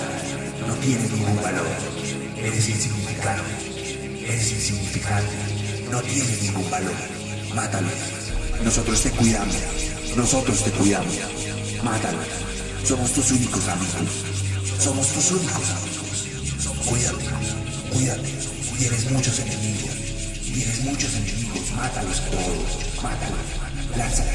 No 0.67 0.75
tienes 0.75 1.11
ningún 1.13 1.43
valor. 1.43 1.98
Eres 2.43 2.69
insignificante. 2.69 3.43
Eres 4.27 4.53
insignificante. 4.53 5.33
No 5.91 6.01
tienes 6.03 6.43
ningún 6.43 6.71
valor. 6.71 6.95
Mátalos. 7.55 7.93
Nosotros 8.63 9.03
te 9.03 9.11
cuidamos. 9.11 9.57
Nosotros 10.17 10.65
te 10.65 10.71
cuidamos. 10.71 11.15
Mátalos. 11.83 12.27
Somos 12.85 13.13
tus 13.13 13.31
únicos 13.33 13.67
amigos. 13.69 14.25
Somos 14.79 15.09
tus 15.09 15.31
únicos 15.33 15.71
amigos. 15.71 16.29
Cuídate. 16.87 17.25
Cuídate. 17.93 18.29
Tienes 18.79 19.11
muchos 19.11 19.39
enemigos. 19.41 19.91
Tienes 20.55 20.81
muchos 20.85 21.15
enemigos. 21.15 21.73
Mátalos 21.77 22.21
todos. 22.31 23.03
Mátalos. 23.03 23.97
Lánzalo. 23.97 24.31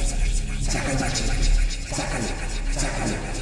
Saca 0.69 0.91
el 0.91 0.99
machete. 0.99 1.63
Sácalo. 1.95 2.27
Sácalo. 2.73 3.32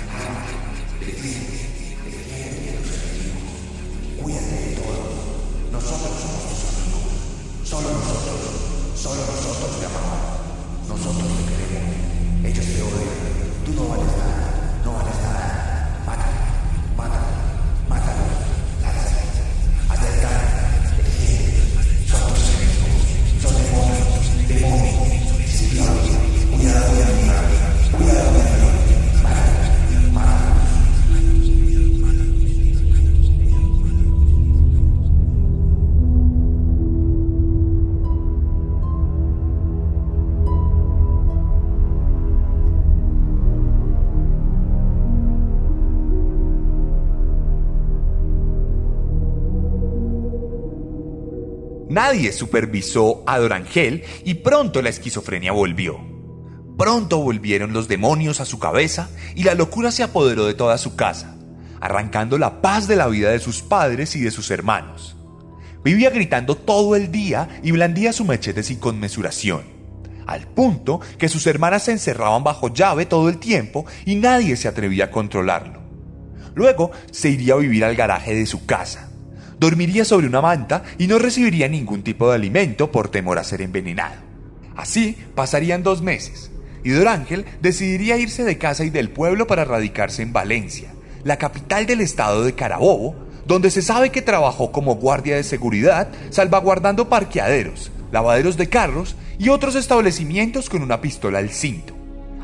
Nadie 52.12 52.34
supervisó 52.34 53.24
a 53.26 53.40
Dorangel 53.40 54.04
y 54.26 54.34
pronto 54.34 54.82
la 54.82 54.90
esquizofrenia 54.90 55.54
volvió. 55.54 55.98
Pronto 56.78 57.20
volvieron 57.20 57.72
los 57.72 57.88
demonios 57.88 58.42
a 58.42 58.46
su 58.46 58.60
cabeza 58.60 59.10
y 59.34 59.46
la 59.46 59.56
locura 59.56 59.92
se 59.92 60.04
apoderó 60.04 60.46
de 60.46 60.54
toda 60.54 60.78
su 60.78 60.98
casa, 60.98 61.38
arrancando 61.80 62.38
la 62.38 62.62
paz 62.62 62.90
de 62.90 62.98
la 62.98 63.08
vida 63.08 63.32
de 63.32 63.40
sus 63.40 63.62
padres 63.62 64.14
y 64.18 64.20
de 64.20 64.30
sus 64.30 64.52
hermanos. 64.52 65.16
Vivía 65.86 66.10
gritando 66.10 66.58
todo 66.58 66.98
el 66.98 67.14
día 67.14 67.48
y 67.64 67.72
blandía 67.72 68.12
su 68.12 68.26
machete 68.26 68.62
sin 68.62 68.80
conmesuración, 68.80 69.62
al 70.28 70.48
punto 70.48 71.00
que 71.18 71.30
sus 71.30 71.48
hermanas 71.48 71.84
se 71.84 71.94
encerraban 71.94 72.44
bajo 72.44 72.74
llave 72.74 73.06
todo 73.06 73.30
el 73.30 73.38
tiempo 73.38 73.86
y 74.04 74.16
nadie 74.16 74.58
se 74.58 74.68
atrevía 74.68 75.06
a 75.06 75.12
controlarlo. 75.12 75.82
Luego 76.56 76.92
se 77.10 77.30
iría 77.30 77.54
a 77.54 77.58
vivir 77.58 77.86
al 77.86 77.96
garaje 77.96 78.36
de 78.36 78.46
su 78.46 78.66
casa. 78.66 79.11
Dormiría 79.62 80.06
sobre 80.06 80.26
una 80.26 80.42
manta 80.42 80.82
y 80.98 81.06
no 81.06 81.20
recibiría 81.20 81.68
ningún 81.68 82.02
tipo 82.02 82.28
de 82.28 82.34
alimento 82.34 82.92
por 82.92 83.10
temor 83.10 83.38
a 83.38 83.44
ser 83.44 83.62
envenenado. 83.62 84.16
Así 84.76 85.16
pasarían 85.36 85.84
dos 85.84 86.02
meses, 86.02 86.50
y 86.84 86.90
Dorángel 86.90 87.46
decidiría 87.62 88.18
irse 88.18 88.44
de 88.44 88.58
casa 88.58 88.86
y 88.86 88.90
del 88.90 89.12
pueblo 89.12 89.46
para 89.46 89.64
radicarse 89.64 90.24
en 90.24 90.34
Valencia, 90.34 90.96
la 91.24 91.38
capital 91.38 91.86
del 91.86 92.02
estado 92.02 92.44
de 92.44 92.56
Carabobo, 92.56 93.14
donde 93.46 93.70
se 93.70 93.84
sabe 93.84 94.10
que 94.10 94.24
trabajó 94.24 94.72
como 94.72 94.96
guardia 94.96 95.36
de 95.36 95.44
seguridad, 95.44 96.10
salvaguardando 96.32 97.08
parqueaderos, 97.08 97.92
lavaderos 98.12 98.58
de 98.58 98.68
carros 98.68 99.16
y 99.38 99.50
otros 99.50 99.76
establecimientos 99.76 100.72
con 100.72 100.82
una 100.82 101.02
pistola 101.02 101.38
al 101.38 101.52
cinto. 101.52 102.01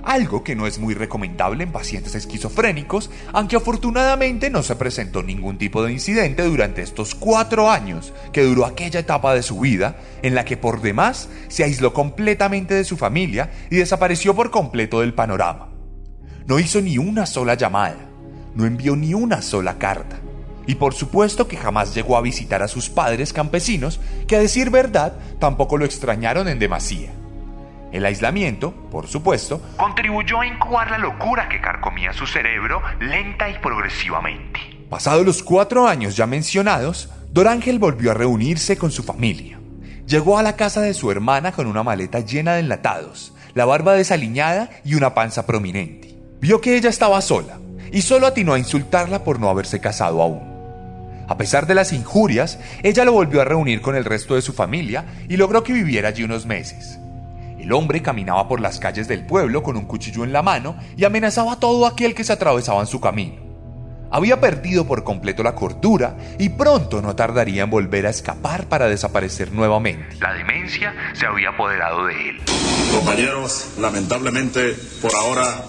Algo 0.08 0.42
que 0.42 0.56
no 0.56 0.68
es 0.68 0.80
muy 0.80 0.94
recomendable 0.94 1.66
en 1.66 1.74
pacientes 1.74 2.16
esquizofrénicos, 2.16 3.10
aunque 3.34 3.58
afortunadamente 3.58 4.50
no 4.50 4.64
se 4.64 4.78
presentó 4.78 5.22
ningún 5.22 5.58
tipo 5.58 5.84
de 5.84 5.92
incidente 5.92 6.44
durante 6.44 6.82
estos 6.82 7.14
cuatro 7.14 7.70
años 7.70 8.14
que 8.32 8.44
duró 8.44 8.66
aquella 8.66 9.02
etapa 9.02 9.34
de 9.36 9.44
su 9.44 9.60
vida, 9.60 9.98
en 10.22 10.34
la 10.34 10.46
que 10.46 10.56
por 10.56 10.82
demás 10.82 11.28
se 11.50 11.66
aisló 11.66 11.92
completamente 11.92 12.74
de 12.74 12.86
su 12.86 12.96
familia 12.96 13.52
y 13.70 13.76
desapareció 13.76 14.34
por 14.34 14.50
completo 14.50 15.02
del 15.02 15.14
panorama. 15.14 15.74
No 16.46 16.58
hizo 16.58 16.80
ni 16.80 16.98
una 16.98 17.26
sola 17.26 17.56
llamada, 17.56 18.10
no 18.56 18.66
envió 18.66 18.96
ni 18.96 19.14
una 19.14 19.42
sola 19.42 19.78
carta. 19.78 20.22
Y 20.68 20.76
por 20.76 20.94
supuesto 20.94 21.50
que 21.50 21.58
jamás 21.58 21.94
llegó 21.94 22.16
a 22.16 22.22
visitar 22.22 22.64
a 22.64 22.70
sus 22.70 22.90
padres 22.90 23.34
campesinos, 23.34 24.00
que 24.26 24.38
a 24.38 24.40
decir 24.40 24.70
verdad 24.70 25.18
tampoco 25.38 25.76
lo 25.76 25.84
extrañaron 25.84 26.48
en 26.48 26.60
demasía. 26.60 27.17
El 27.98 28.06
aislamiento, 28.06 28.74
por 28.92 29.08
supuesto, 29.08 29.60
contribuyó 29.76 30.42
a 30.42 30.46
incubar 30.46 30.92
la 30.92 31.00
locura 31.00 31.50
que 31.50 31.60
carcomía 31.60 32.14
su 32.14 32.28
cerebro 32.28 32.80
lenta 33.00 33.50
y 33.50 33.58
progresivamente. 33.58 34.60
Pasados 34.88 35.26
los 35.26 35.42
cuatro 35.42 35.88
años 35.88 36.16
ya 36.16 36.28
mencionados, 36.28 37.10
Dorángel 37.32 37.80
volvió 37.80 38.12
a 38.12 38.14
reunirse 38.14 38.78
con 38.78 38.92
su 38.92 39.02
familia. 39.02 39.60
Llegó 40.06 40.38
a 40.38 40.44
la 40.44 40.56
casa 40.56 40.82
de 40.82 40.94
su 40.94 41.10
hermana 41.10 41.54
con 41.54 41.66
una 41.66 41.82
maleta 41.82 42.20
llena 42.20 42.54
de 42.54 42.60
enlatados, 42.60 43.34
la 43.56 43.66
barba 43.66 43.94
desaliñada 43.94 44.70
y 44.86 44.94
una 44.94 45.16
panza 45.16 45.48
prominente. 45.48 46.16
Vio 46.40 46.62
que 46.62 46.76
ella 46.76 46.92
estaba 46.92 47.20
sola 47.22 47.58
y 47.92 48.04
solo 48.04 48.28
atinó 48.28 48.54
a 48.54 48.60
insultarla 48.60 49.24
por 49.24 49.40
no 49.40 49.50
haberse 49.50 49.80
casado 49.80 50.22
aún. 50.22 51.26
A 51.28 51.36
pesar 51.36 51.66
de 51.66 51.74
las 51.74 51.94
injurias, 51.94 52.60
ella 52.84 53.06
lo 53.06 53.14
volvió 53.14 53.42
a 53.42 53.46
reunir 53.46 53.82
con 53.82 53.96
el 53.96 54.06
resto 54.06 54.36
de 54.36 54.44
su 54.44 54.54
familia 54.54 55.06
y 55.28 55.36
logró 55.38 55.64
que 55.64 55.74
viviera 55.74 56.10
allí 56.10 56.24
unos 56.24 56.46
meses. 56.46 57.00
El 57.60 57.74
hombre 57.74 58.02
caminaba 58.02 58.48
por 58.48 58.60
las 58.60 58.80
calles 58.80 59.08
del 59.08 59.26
pueblo 59.26 59.64
con 59.64 59.78
un 59.78 59.86
cuchillo 59.86 60.24
en 60.24 60.32
la 60.32 60.42
mano 60.42 60.78
y 60.96 61.06
amenazaba 61.06 61.54
a 61.54 61.60
todo 61.60 61.86
aquel 61.86 62.14
que 62.14 62.24
se 62.24 62.34
atravesaba 62.34 62.82
en 62.82 62.88
su 62.88 63.02
camino. 63.02 63.48
Había 64.10 64.40
perdido 64.40 64.88
por 64.88 65.04
completo 65.04 65.44
la 65.44 65.54
cordura 65.54 66.16
y 66.40 66.50
pronto 66.50 67.02
no 67.02 67.16
tardaría 67.16 67.64
en 67.64 67.70
volver 67.70 68.08
a 68.08 68.10
escapar 68.10 68.68
para 68.68 68.88
desaparecer 68.88 69.52
nuevamente. 69.52 70.16
La 70.22 70.34
demencia 70.34 70.94
se 71.14 71.26
había 71.26 71.50
apoderado 71.50 72.06
de 72.06 72.30
él. 72.30 72.42
Compañeros, 72.94 73.72
lamentablemente 73.80 74.76
por 75.02 75.14
ahora 75.16 75.66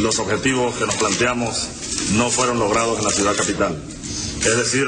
los 0.00 0.18
objetivos 0.20 0.76
que 0.76 0.86
nos 0.86 0.94
planteamos 0.96 2.12
no 2.16 2.30
fueron 2.30 2.58
logrados 2.58 2.98
en 2.98 3.04
la 3.04 3.10
ciudad 3.10 3.34
capital. 3.34 3.82
Es 4.38 4.56
decir, 4.56 4.86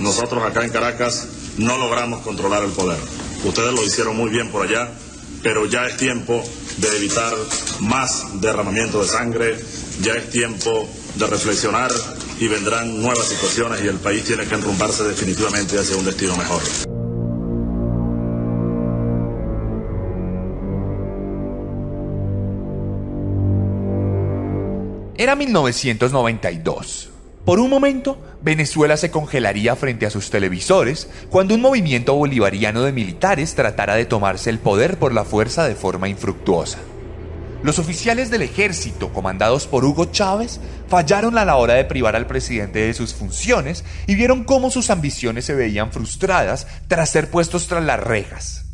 nosotros 0.00 0.42
acá 0.42 0.64
en 0.64 0.70
Caracas 0.70 1.54
no 1.58 1.76
logramos 1.76 2.20
controlar 2.20 2.64
el 2.64 2.70
poder. 2.70 2.98
Ustedes 3.44 3.72
lo 3.72 3.84
hicieron 3.84 4.16
muy 4.16 4.30
bien 4.30 4.50
por 4.50 4.66
allá, 4.66 4.88
pero 5.48 5.64
ya 5.64 5.86
es 5.86 5.96
tiempo 5.96 6.44
de 6.76 6.94
evitar 6.98 7.32
más 7.80 8.38
derramamiento 8.38 9.00
de 9.00 9.08
sangre, 9.08 9.58
ya 10.02 10.12
es 10.12 10.28
tiempo 10.28 10.86
de 11.14 11.26
reflexionar 11.26 11.90
y 12.38 12.48
vendrán 12.48 13.00
nuevas 13.00 13.28
situaciones 13.28 13.82
y 13.82 13.86
el 13.86 13.96
país 13.96 14.24
tiene 14.24 14.44
que 14.44 14.56
enrumbarse 14.56 15.04
definitivamente 15.04 15.78
hacia 15.78 15.96
un 15.96 16.04
destino 16.04 16.36
mejor. 16.36 16.60
Era 25.16 25.34
1992. 25.34 27.08
Por 27.48 27.60
un 27.60 27.70
momento, 27.70 28.18
Venezuela 28.42 28.98
se 28.98 29.10
congelaría 29.10 29.74
frente 29.74 30.04
a 30.04 30.10
sus 30.10 30.28
televisores 30.28 31.08
cuando 31.30 31.54
un 31.54 31.62
movimiento 31.62 32.14
bolivariano 32.14 32.82
de 32.82 32.92
militares 32.92 33.54
tratara 33.54 33.94
de 33.94 34.04
tomarse 34.04 34.50
el 34.50 34.58
poder 34.58 34.98
por 34.98 35.14
la 35.14 35.24
fuerza 35.24 35.66
de 35.66 35.74
forma 35.74 36.10
infructuosa. 36.10 36.76
Los 37.62 37.78
oficiales 37.78 38.30
del 38.30 38.42
ejército, 38.42 39.14
comandados 39.14 39.66
por 39.66 39.86
Hugo 39.86 40.04
Chávez, 40.04 40.60
fallaron 40.88 41.38
a 41.38 41.46
la 41.46 41.56
hora 41.56 41.72
de 41.72 41.86
privar 41.86 42.16
al 42.16 42.26
presidente 42.26 42.80
de 42.80 42.92
sus 42.92 43.14
funciones 43.14 43.82
y 44.06 44.14
vieron 44.14 44.44
cómo 44.44 44.70
sus 44.70 44.90
ambiciones 44.90 45.46
se 45.46 45.54
veían 45.54 45.90
frustradas 45.90 46.66
tras 46.86 47.08
ser 47.08 47.30
puestos 47.30 47.66
tras 47.66 47.82
las 47.82 47.98
rejas. 47.98 48.67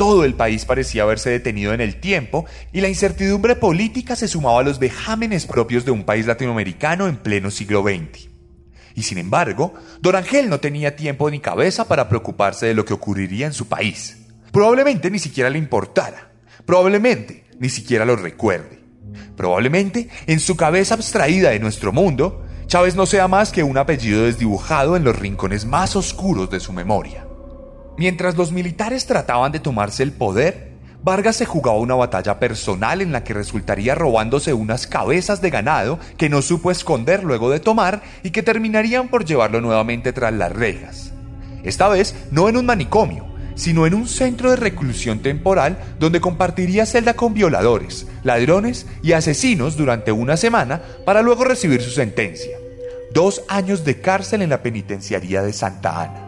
Todo 0.00 0.24
el 0.24 0.32
país 0.32 0.64
parecía 0.64 1.02
haberse 1.02 1.28
detenido 1.28 1.74
en 1.74 1.82
el 1.82 2.00
tiempo 2.00 2.46
y 2.72 2.80
la 2.80 2.88
incertidumbre 2.88 3.54
política 3.54 4.16
se 4.16 4.28
sumaba 4.28 4.60
a 4.60 4.62
los 4.62 4.78
vejámenes 4.78 5.44
propios 5.44 5.84
de 5.84 5.90
un 5.90 6.04
país 6.04 6.24
latinoamericano 6.24 7.06
en 7.06 7.18
pleno 7.18 7.50
siglo 7.50 7.82
XX. 7.82 8.30
Y 8.94 9.02
sin 9.02 9.18
embargo, 9.18 9.74
Don 10.00 10.16
Ángel 10.16 10.48
no 10.48 10.58
tenía 10.58 10.96
tiempo 10.96 11.30
ni 11.30 11.38
cabeza 11.38 11.86
para 11.86 12.08
preocuparse 12.08 12.64
de 12.64 12.72
lo 12.72 12.86
que 12.86 12.94
ocurriría 12.94 13.44
en 13.44 13.52
su 13.52 13.68
país. 13.68 14.16
Probablemente 14.52 15.10
ni 15.10 15.18
siquiera 15.18 15.50
le 15.50 15.58
importara. 15.58 16.32
Probablemente 16.64 17.44
ni 17.58 17.68
siquiera 17.68 18.06
lo 18.06 18.16
recuerde. 18.16 18.80
Probablemente, 19.36 20.08
en 20.26 20.40
su 20.40 20.56
cabeza 20.56 20.94
abstraída 20.94 21.50
de 21.50 21.60
nuestro 21.60 21.92
mundo, 21.92 22.46
Chávez 22.68 22.96
no 22.96 23.04
sea 23.04 23.28
más 23.28 23.52
que 23.52 23.62
un 23.62 23.76
apellido 23.76 24.24
desdibujado 24.24 24.96
en 24.96 25.04
los 25.04 25.18
rincones 25.18 25.66
más 25.66 25.94
oscuros 25.94 26.48
de 26.48 26.60
su 26.60 26.72
memoria. 26.72 27.26
Mientras 28.00 28.34
los 28.34 28.50
militares 28.50 29.04
trataban 29.04 29.52
de 29.52 29.60
tomarse 29.60 30.02
el 30.02 30.12
poder, 30.12 30.70
Vargas 31.02 31.36
se 31.36 31.44
jugaba 31.44 31.76
una 31.76 31.96
batalla 31.96 32.38
personal 32.38 33.02
en 33.02 33.12
la 33.12 33.24
que 33.24 33.34
resultaría 33.34 33.94
robándose 33.94 34.54
unas 34.54 34.86
cabezas 34.86 35.42
de 35.42 35.50
ganado 35.50 35.98
que 36.16 36.30
no 36.30 36.40
supo 36.40 36.70
esconder 36.70 37.24
luego 37.24 37.50
de 37.50 37.60
tomar 37.60 38.00
y 38.22 38.30
que 38.30 38.42
terminarían 38.42 39.08
por 39.08 39.26
llevarlo 39.26 39.60
nuevamente 39.60 40.14
tras 40.14 40.32
las 40.32 40.50
rejas. 40.50 41.12
Esta 41.62 41.88
vez 41.88 42.14
no 42.30 42.48
en 42.48 42.56
un 42.56 42.64
manicomio, 42.64 43.26
sino 43.54 43.86
en 43.86 43.92
un 43.92 44.08
centro 44.08 44.48
de 44.48 44.56
reclusión 44.56 45.18
temporal 45.18 45.76
donde 45.98 46.22
compartiría 46.22 46.86
celda 46.86 47.12
con 47.12 47.34
violadores, 47.34 48.06
ladrones 48.22 48.86
y 49.02 49.12
asesinos 49.12 49.76
durante 49.76 50.10
una 50.10 50.38
semana 50.38 50.80
para 51.04 51.20
luego 51.20 51.44
recibir 51.44 51.82
su 51.82 51.90
sentencia. 51.90 52.56
Dos 53.12 53.42
años 53.48 53.84
de 53.84 54.00
cárcel 54.00 54.40
en 54.40 54.48
la 54.48 54.62
penitenciaría 54.62 55.42
de 55.42 55.52
Santa 55.52 56.00
Ana. 56.00 56.26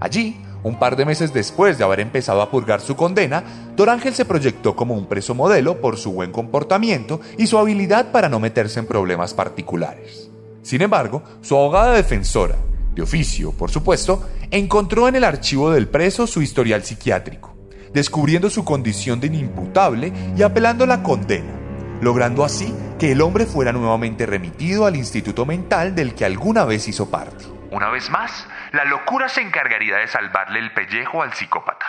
Allí, 0.00 0.36
un 0.62 0.78
par 0.78 0.96
de 0.96 1.04
meses 1.04 1.32
después 1.32 1.78
de 1.78 1.84
haber 1.84 2.00
empezado 2.00 2.42
a 2.42 2.50
purgar 2.50 2.80
su 2.80 2.96
condena, 2.96 3.44
Dorángel 3.76 4.14
se 4.14 4.24
proyectó 4.24 4.76
como 4.76 4.94
un 4.94 5.06
preso 5.06 5.34
modelo 5.34 5.80
por 5.80 5.96
su 5.96 6.12
buen 6.12 6.32
comportamiento 6.32 7.20
y 7.38 7.46
su 7.46 7.58
habilidad 7.58 8.12
para 8.12 8.28
no 8.28 8.40
meterse 8.40 8.80
en 8.80 8.86
problemas 8.86 9.34
particulares. 9.34 10.30
Sin 10.62 10.82
embargo, 10.82 11.22
su 11.40 11.56
abogada 11.56 11.94
defensora, 11.94 12.56
de 12.94 13.02
oficio 13.02 13.52
por 13.52 13.70
supuesto, 13.70 14.28
encontró 14.50 15.08
en 15.08 15.16
el 15.16 15.24
archivo 15.24 15.70
del 15.70 15.88
preso 15.88 16.26
su 16.26 16.42
historial 16.42 16.82
psiquiátrico, 16.82 17.54
descubriendo 17.92 18.50
su 18.50 18.64
condición 18.64 19.20
de 19.20 19.28
inimputable 19.28 20.12
y 20.36 20.42
apelando 20.42 20.86
la 20.86 21.02
condena, 21.02 21.52
logrando 22.00 22.44
así 22.44 22.74
que 22.98 23.12
el 23.12 23.22
hombre 23.22 23.46
fuera 23.46 23.72
nuevamente 23.72 24.26
remitido 24.26 24.84
al 24.84 24.96
instituto 24.96 25.46
mental 25.46 25.94
del 25.94 26.14
que 26.14 26.26
alguna 26.26 26.66
vez 26.66 26.86
hizo 26.86 27.08
parte. 27.08 27.46
Una 27.70 27.88
vez 27.88 28.10
más, 28.10 28.46
la 28.72 28.84
locura 28.84 29.28
se 29.28 29.40
encargaría 29.40 29.96
de 29.96 30.06
salvarle 30.06 30.60
el 30.60 30.72
pellejo 30.72 31.22
al 31.22 31.32
psicópata. 31.32 31.86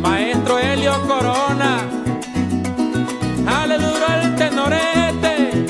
Maestro 0.00 0.58
Helio 0.58 1.00
Corona, 1.06 1.82
dale 3.44 3.78
duro 3.78 4.06
el 4.22 4.36
tenorete, 4.36 5.66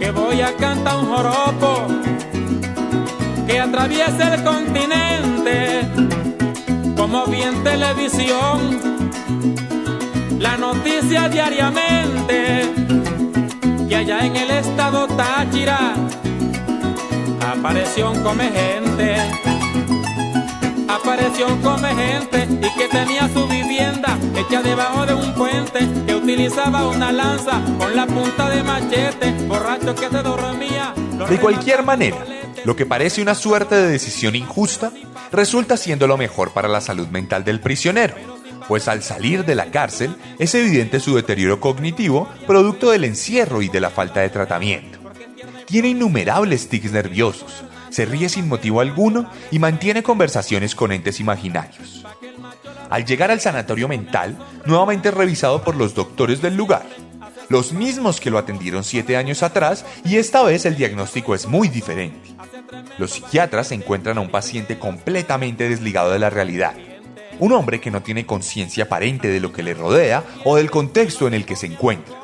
que 0.00 0.10
voy 0.12 0.40
a 0.40 0.56
cantar 0.56 0.96
un 0.96 1.06
joropo 1.14 1.88
que 3.46 3.60
atraviese 3.60 4.34
el 4.34 4.44
continente 4.44 6.11
como 7.12 7.26
vi 7.26 7.42
en 7.42 7.62
televisión 7.62 8.80
la 10.38 10.56
noticia 10.56 11.28
diariamente 11.28 12.72
que 13.86 13.96
allá 13.96 14.24
en 14.24 14.34
el 14.34 14.50
estado 14.50 15.06
Táchira 15.08 15.92
apareció 17.46 18.12
un 18.12 18.22
come 18.22 18.50
gente, 18.50 19.16
apareció 20.88 21.48
un 21.48 21.60
come 21.60 21.94
gente 21.94 22.48
y 22.50 22.78
que 22.78 22.88
tenía 22.88 23.28
su 23.28 23.46
vivienda 23.46 24.18
hecha 24.34 24.62
debajo 24.62 25.04
de 25.04 25.12
un 25.12 25.34
puente 25.34 25.80
que 26.06 26.14
utilizaba 26.14 26.88
una 26.88 27.12
lanza 27.12 27.60
con 27.78 27.94
la 27.94 28.06
punta 28.06 28.48
de 28.48 28.62
machete, 28.62 29.32
borracho 29.48 29.94
que 29.94 30.08
se 30.08 30.22
dormía. 30.22 30.94
De 31.28 31.38
cualquier 31.38 31.82
manera, 31.82 32.24
lo 32.64 32.74
que 32.74 32.86
parece 32.86 33.20
una 33.20 33.34
suerte 33.34 33.74
de 33.74 33.88
decisión 33.88 34.34
injusta 34.34 34.90
resulta 35.32 35.76
siendo 35.76 36.06
lo 36.06 36.16
mejor 36.16 36.52
para 36.52 36.68
la 36.68 36.80
salud 36.80 37.08
mental 37.08 37.42
del 37.42 37.60
prisionero, 37.60 38.14
pues 38.68 38.86
al 38.86 39.02
salir 39.02 39.44
de 39.44 39.54
la 39.54 39.70
cárcel 39.70 40.14
es 40.38 40.54
evidente 40.54 41.00
su 41.00 41.16
deterioro 41.16 41.58
cognitivo 41.58 42.28
producto 42.46 42.90
del 42.90 43.04
encierro 43.04 43.62
y 43.62 43.68
de 43.68 43.80
la 43.80 43.90
falta 43.90 44.20
de 44.20 44.30
tratamiento. 44.30 44.98
Tiene 45.66 45.88
innumerables 45.88 46.68
tics 46.68 46.92
nerviosos, 46.92 47.64
se 47.90 48.04
ríe 48.04 48.28
sin 48.28 48.46
motivo 48.46 48.80
alguno 48.80 49.30
y 49.50 49.58
mantiene 49.58 50.02
conversaciones 50.02 50.74
con 50.74 50.92
entes 50.92 51.18
imaginarios. 51.18 52.04
Al 52.90 53.06
llegar 53.06 53.30
al 53.30 53.40
sanatorio 53.40 53.88
mental, 53.88 54.36
nuevamente 54.66 55.08
es 55.08 55.14
revisado 55.14 55.64
por 55.64 55.76
los 55.76 55.94
doctores 55.94 56.42
del 56.42 56.56
lugar, 56.56 56.84
los 57.48 57.72
mismos 57.72 58.18
que 58.18 58.30
lo 58.30 58.38
atendieron 58.38 58.82
siete 58.82 59.16
años 59.16 59.42
atrás 59.42 59.84
y 60.04 60.16
esta 60.16 60.42
vez 60.42 60.64
el 60.64 60.76
diagnóstico 60.76 61.34
es 61.34 61.46
muy 61.46 61.68
diferente. 61.68 62.30
Los 62.98 63.12
psiquiatras 63.12 63.72
encuentran 63.72 64.18
a 64.18 64.20
un 64.20 64.30
paciente 64.30 64.78
completamente 64.78 65.68
desligado 65.68 66.10
de 66.10 66.18
la 66.18 66.30
realidad. 66.30 66.74
Un 67.38 67.52
hombre 67.52 67.80
que 67.80 67.90
no 67.90 68.02
tiene 68.02 68.26
conciencia 68.26 68.84
aparente 68.84 69.28
de 69.28 69.40
lo 69.40 69.52
que 69.52 69.62
le 69.62 69.74
rodea 69.74 70.22
o 70.44 70.56
del 70.56 70.70
contexto 70.70 71.26
en 71.26 71.34
el 71.34 71.44
que 71.44 71.56
se 71.56 71.66
encuentra. 71.66 72.21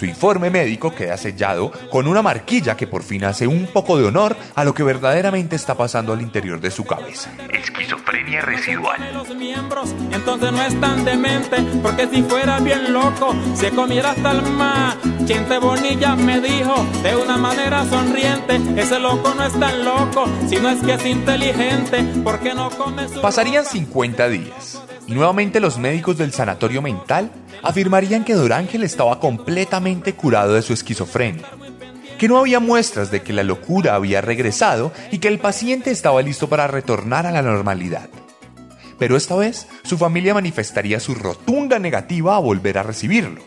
Su 0.00 0.06
informe 0.06 0.48
médico 0.48 0.94
queda 0.94 1.18
sellado 1.18 1.70
con 1.90 2.06
una 2.06 2.22
marquilla 2.22 2.74
que 2.74 2.86
por 2.86 3.02
fin 3.02 3.22
hace 3.22 3.46
un 3.46 3.66
poco 3.66 3.98
de 3.98 4.06
honor 4.06 4.34
a 4.54 4.64
lo 4.64 4.72
que 4.72 4.82
verdaderamente 4.82 5.56
está 5.56 5.74
pasando 5.74 6.14
al 6.14 6.22
interior 6.22 6.58
de 6.58 6.70
su 6.70 6.86
cabeza. 6.86 7.30
Esquizofrenia 7.52 8.40
residual. 8.40 8.98
Los 9.12 9.36
miembros, 9.36 9.94
entonces 10.10 10.52
no 10.52 10.62
es 10.62 10.80
tan 10.80 11.04
demente, 11.04 11.58
porque 11.82 12.08
si 12.08 12.22
fuera 12.22 12.60
bien 12.60 12.94
loco, 12.94 13.34
se 13.52 13.72
comiera 13.72 14.12
hasta 14.12 14.30
el 14.30 14.42
mar. 14.52 14.96
Chente 15.26 15.58
Bonilla 15.58 16.16
me 16.16 16.40
dijo 16.40 16.82
de 17.02 17.16
una 17.16 17.36
manera 17.36 17.84
sonriente, 17.84 18.58
ese 18.80 18.98
loco 18.98 19.34
no 19.34 19.44
es 19.44 19.60
tan 19.60 19.84
loco, 19.84 20.24
sino 20.48 20.70
es 20.70 20.82
que 20.82 20.94
es 20.94 21.04
inteligente, 21.04 22.06
porque 22.24 22.54
no 22.54 22.70
come 22.70 23.06
su... 23.06 23.20
Pasarían 23.20 23.66
50 23.66 24.28
días 24.30 24.79
nuevamente 25.14 25.60
los 25.60 25.78
médicos 25.78 26.16
del 26.16 26.32
sanatorio 26.32 26.82
mental 26.82 27.30
afirmarían 27.62 28.24
que 28.24 28.34
Dorángel 28.34 28.82
estaba 28.82 29.20
completamente 29.20 30.14
curado 30.14 30.54
de 30.54 30.62
su 30.62 30.72
esquizofrenia, 30.72 31.46
que 32.18 32.28
no 32.28 32.38
había 32.38 32.60
muestras 32.60 33.10
de 33.10 33.22
que 33.22 33.32
la 33.32 33.42
locura 33.42 33.94
había 33.94 34.20
regresado 34.20 34.92
y 35.10 35.18
que 35.18 35.28
el 35.28 35.38
paciente 35.38 35.90
estaba 35.90 36.22
listo 36.22 36.48
para 36.48 36.66
retornar 36.66 37.26
a 37.26 37.32
la 37.32 37.42
normalidad. 37.42 38.08
Pero 38.98 39.16
esta 39.16 39.34
vez 39.36 39.66
su 39.82 39.96
familia 39.96 40.34
manifestaría 40.34 41.00
su 41.00 41.14
rotunda 41.14 41.78
negativa 41.78 42.36
a 42.36 42.40
volver 42.40 42.78
a 42.78 42.82
recibirlo, 42.82 43.42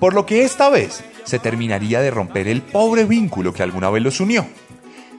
por 0.00 0.14
lo 0.14 0.26
que 0.26 0.44
esta 0.44 0.70
vez 0.70 1.04
se 1.24 1.38
terminaría 1.38 2.00
de 2.00 2.10
romper 2.10 2.48
el 2.48 2.62
pobre 2.62 3.04
vínculo 3.04 3.52
que 3.52 3.62
alguna 3.62 3.90
vez 3.90 4.02
los 4.02 4.20
unió. 4.20 4.46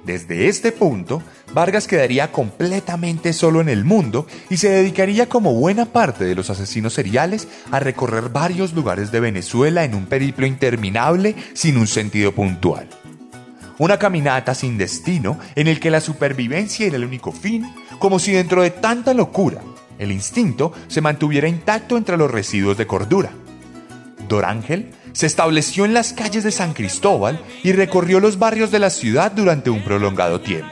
Desde 0.06 0.48
este 0.48 0.72
punto, 0.72 1.24
Vargas 1.52 1.88
quedaría 1.88 2.32
completamente 2.32 3.34
solo 3.34 3.60
en 3.60 3.70
el 3.70 3.86
mundo 3.86 4.28
y 4.52 4.58
se 4.58 4.70
dedicaría 4.70 5.28
como 5.28 5.56
buena 5.56 5.86
parte 5.86 6.26
de 6.26 6.36
los 6.36 6.52
asesinos 6.52 6.94
seriales 6.94 7.48
a 7.72 7.80
recorrer 7.80 8.30
varios 8.30 8.74
lugares 8.74 9.12
de 9.12 9.20
Venezuela 9.20 9.84
en 9.84 9.96
un 9.96 10.06
periplo 10.06 10.46
interminable 10.46 11.36
sin 11.54 11.78
un 11.78 11.88
sentido 11.88 12.34
puntual. 12.34 12.88
Una 13.80 13.98
caminata 13.98 14.54
sin 14.54 14.78
destino 14.78 15.40
en 15.56 15.68
el 15.68 15.80
que 15.80 15.90
la 15.90 16.02
supervivencia 16.02 16.86
era 16.86 16.98
el 16.98 17.04
único 17.04 17.32
fin, 17.32 17.66
como 17.98 18.20
si 18.20 18.32
dentro 18.32 18.62
de 18.62 18.70
tanta 18.70 19.16
locura, 19.16 19.62
el 19.98 20.12
instinto 20.12 20.72
se 20.88 21.02
mantuviera 21.02 21.48
intacto 21.48 21.98
entre 21.98 22.16
los 22.16 22.30
residuos 22.30 22.78
de 22.78 22.86
cordura. 22.86 23.32
Dorángel 24.28 24.92
se 25.16 25.26
estableció 25.26 25.86
en 25.86 25.94
las 25.94 26.12
calles 26.12 26.44
de 26.44 26.52
San 26.52 26.74
Cristóbal 26.74 27.42
y 27.64 27.72
recorrió 27.72 28.20
los 28.20 28.38
barrios 28.38 28.70
de 28.70 28.80
la 28.80 28.90
ciudad 28.90 29.32
durante 29.32 29.70
un 29.70 29.82
prolongado 29.82 30.42
tiempo. 30.42 30.68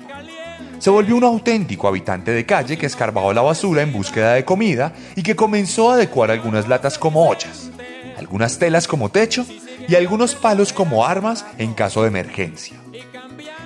Se 0.79 0.89
volvió 0.89 1.15
un 1.15 1.23
auténtico 1.23 1.87
habitante 1.87 2.31
de 2.31 2.45
calle 2.45 2.77
que 2.77 2.85
escarbaba 2.85 3.33
la 3.33 3.41
basura 3.41 3.83
en 3.83 3.93
búsqueda 3.93 4.33
de 4.33 4.43
comida 4.43 4.91
y 5.15 5.23
que 5.23 5.37
comenzó 5.37 5.91
a 5.91 5.93
adecuar 5.93 6.29
algunas 6.29 6.67
latas 6.67 6.97
como 6.99 7.25
ollas, 7.25 7.71
algunas 8.17 8.59
telas 8.59 8.85
como 8.85 9.07
techo 9.09 9.45
y 9.87 9.95
algunos 9.95 10.35
palos 10.35 10.73
como 10.73 11.05
armas 11.05 11.45
en 11.57 11.73
caso 11.73 12.01
de 12.01 12.09
emergencia. 12.09 12.75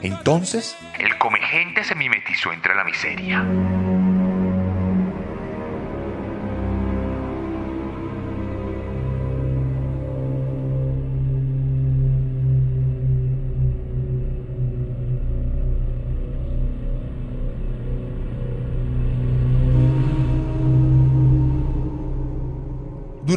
Entonces, 0.04 0.76
El 1.00 1.18
comegente 1.18 1.84
se 1.84 1.96
mimetizó 1.96 2.54
entre 2.54 2.76
la 2.76 2.84
miseria. 2.84 3.44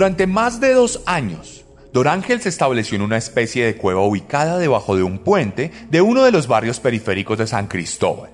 Durante 0.00 0.26
más 0.26 0.60
de 0.60 0.72
dos 0.72 1.02
años, 1.04 1.66
Dorángel 1.92 2.40
se 2.40 2.48
estableció 2.48 2.96
en 2.96 3.02
una 3.02 3.18
especie 3.18 3.66
de 3.66 3.76
cueva 3.76 4.00
ubicada 4.00 4.56
debajo 4.56 4.96
de 4.96 5.02
un 5.02 5.18
puente 5.18 5.72
de 5.90 6.00
uno 6.00 6.22
de 6.22 6.32
los 6.32 6.46
barrios 6.46 6.80
periféricos 6.80 7.36
de 7.36 7.46
San 7.46 7.66
Cristóbal. 7.66 8.30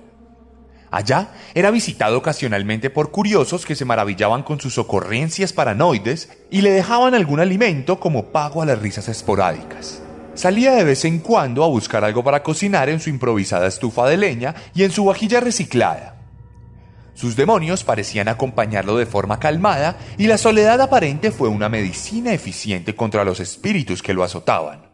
Allá 0.91 1.31
era 1.53 1.69
visitado 1.69 2.19
ocasionalmente 2.19 2.89
por 2.89 3.11
curiosos 3.11 3.65
que 3.65 3.75
se 3.75 3.83
maravillaban 3.83 4.43
con 4.43 4.61
sus 4.61 4.77
ocurrencias 4.77 5.51
paranoides 5.51 6.29
y 6.49 6.61
le 6.61 6.71
dejaban 6.71 7.13
algún 7.13 7.41
alimento 7.41 7.99
como 7.99 8.27
pago 8.27 8.61
a 8.61 8.65
las 8.65 8.79
risas 8.79 9.09
esporádicas. 9.09 10.01
Salía 10.35 10.71
de 10.71 10.85
vez 10.85 11.03
en 11.03 11.19
cuando 11.19 11.65
a 11.65 11.67
buscar 11.67 12.05
algo 12.05 12.23
para 12.23 12.43
cocinar 12.43 12.87
en 12.87 13.01
su 13.01 13.09
improvisada 13.09 13.67
estufa 13.67 14.07
de 14.07 14.15
leña 14.15 14.55
y 14.73 14.83
en 14.83 14.91
su 14.91 15.03
vajilla 15.03 15.41
reciclada. 15.41 16.16
Sus 17.17 17.35
demonios 17.35 17.83
parecían 17.83 18.27
acompañarlo 18.27 18.95
de 18.95 19.07
forma 19.07 19.39
calmada 19.39 19.97
y 20.19 20.27
la 20.27 20.37
soledad 20.37 20.79
aparente 20.79 21.31
fue 21.31 21.49
una 21.49 21.67
medicina 21.67 22.31
eficiente 22.31 22.93
contra 22.93 23.23
los 23.23 23.39
espíritus 23.39 24.03
que 24.03 24.13
lo 24.13 24.23
azotaban. 24.23 24.91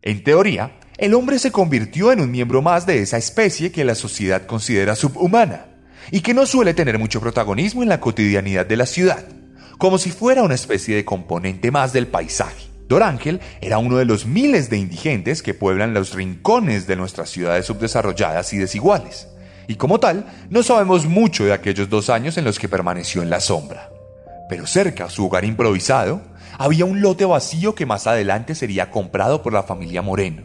En 0.00 0.24
teoría, 0.24 0.78
el 0.96 1.12
hombre 1.12 1.38
se 1.38 1.52
convirtió 1.52 2.12
en 2.12 2.22
un 2.22 2.30
miembro 2.30 2.62
más 2.62 2.86
de 2.86 3.02
esa 3.02 3.18
especie 3.18 3.72
que 3.72 3.84
la 3.84 3.94
sociedad 3.94 4.46
considera 4.46 4.96
subhumana 4.96 5.66
y 6.10 6.22
que 6.22 6.32
no 6.32 6.46
suele 6.46 6.72
tener 6.72 6.98
mucho 6.98 7.20
protagonismo 7.20 7.82
en 7.82 7.90
la 7.90 8.00
cotidianidad 8.00 8.64
de 8.64 8.78
la 8.78 8.86
ciudad, 8.86 9.22
como 9.76 9.98
si 9.98 10.10
fuera 10.12 10.42
una 10.42 10.54
especie 10.54 10.96
de 10.96 11.04
componente 11.04 11.70
más 11.70 11.92
del 11.92 12.06
paisaje. 12.06 12.68
Dorángel 12.88 13.38
era 13.60 13.76
uno 13.76 13.98
de 13.98 14.06
los 14.06 14.24
miles 14.24 14.70
de 14.70 14.78
indigentes 14.78 15.42
que 15.42 15.52
pueblan 15.52 15.92
los 15.92 16.14
rincones 16.14 16.86
de 16.86 16.96
nuestras 16.96 17.28
ciudades 17.28 17.66
subdesarrolladas 17.66 18.50
y 18.54 18.56
desiguales 18.56 19.28
y 19.68 19.76
como 19.76 20.00
tal, 20.00 20.26
no 20.50 20.62
sabemos 20.62 21.06
mucho 21.06 21.44
de 21.44 21.52
aquellos 21.52 21.88
dos 21.88 22.10
años 22.10 22.36
en 22.36 22.44
los 22.44 22.58
que 22.58 22.68
permaneció 22.68 23.22
en 23.22 23.30
la 23.30 23.40
sombra. 23.40 23.90
Pero 24.48 24.66
cerca 24.66 25.04
a 25.04 25.10
su 25.10 25.26
hogar 25.26 25.44
improvisado, 25.44 26.22
había 26.58 26.84
un 26.84 27.00
lote 27.00 27.24
vacío 27.24 27.74
que 27.74 27.86
más 27.86 28.06
adelante 28.06 28.54
sería 28.54 28.90
comprado 28.90 29.42
por 29.42 29.52
la 29.52 29.62
familia 29.62 30.02
Moreno, 30.02 30.42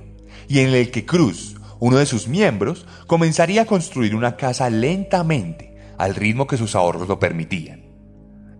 y 0.47 0.59
en 0.59 0.69
el 0.69 0.91
que 0.91 1.05
Cruz, 1.05 1.55
uno 1.79 1.97
de 1.97 2.05
sus 2.05 2.27
miembros, 2.27 2.85
comenzaría 3.07 3.63
a 3.63 3.65
construir 3.65 4.15
una 4.15 4.37
casa 4.37 4.69
lentamente, 4.69 5.75
al 5.97 6.15
ritmo 6.15 6.47
que 6.47 6.57
sus 6.57 6.75
ahorros 6.75 7.07
lo 7.07 7.19
permitían. 7.19 7.83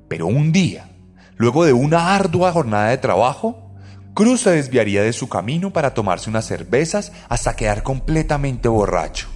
Pero 0.07 0.27
un 0.27 0.51
día, 0.51 0.89
luego 1.37 1.65
de 1.65 1.73
una 1.73 2.15
ardua 2.15 2.51
jornada 2.51 2.89
de 2.89 2.97
trabajo, 2.97 3.73
Cruz 4.13 4.41
se 4.41 4.51
desviaría 4.51 5.03
de 5.03 5.13
su 5.13 5.27
camino 5.27 5.73
para 5.73 5.93
tomarse 5.93 6.29
unas 6.29 6.45
cervezas 6.45 7.11
hasta 7.27 7.55
quedar 7.55 7.83
completamente 7.83 8.69
borracho. 8.69 9.27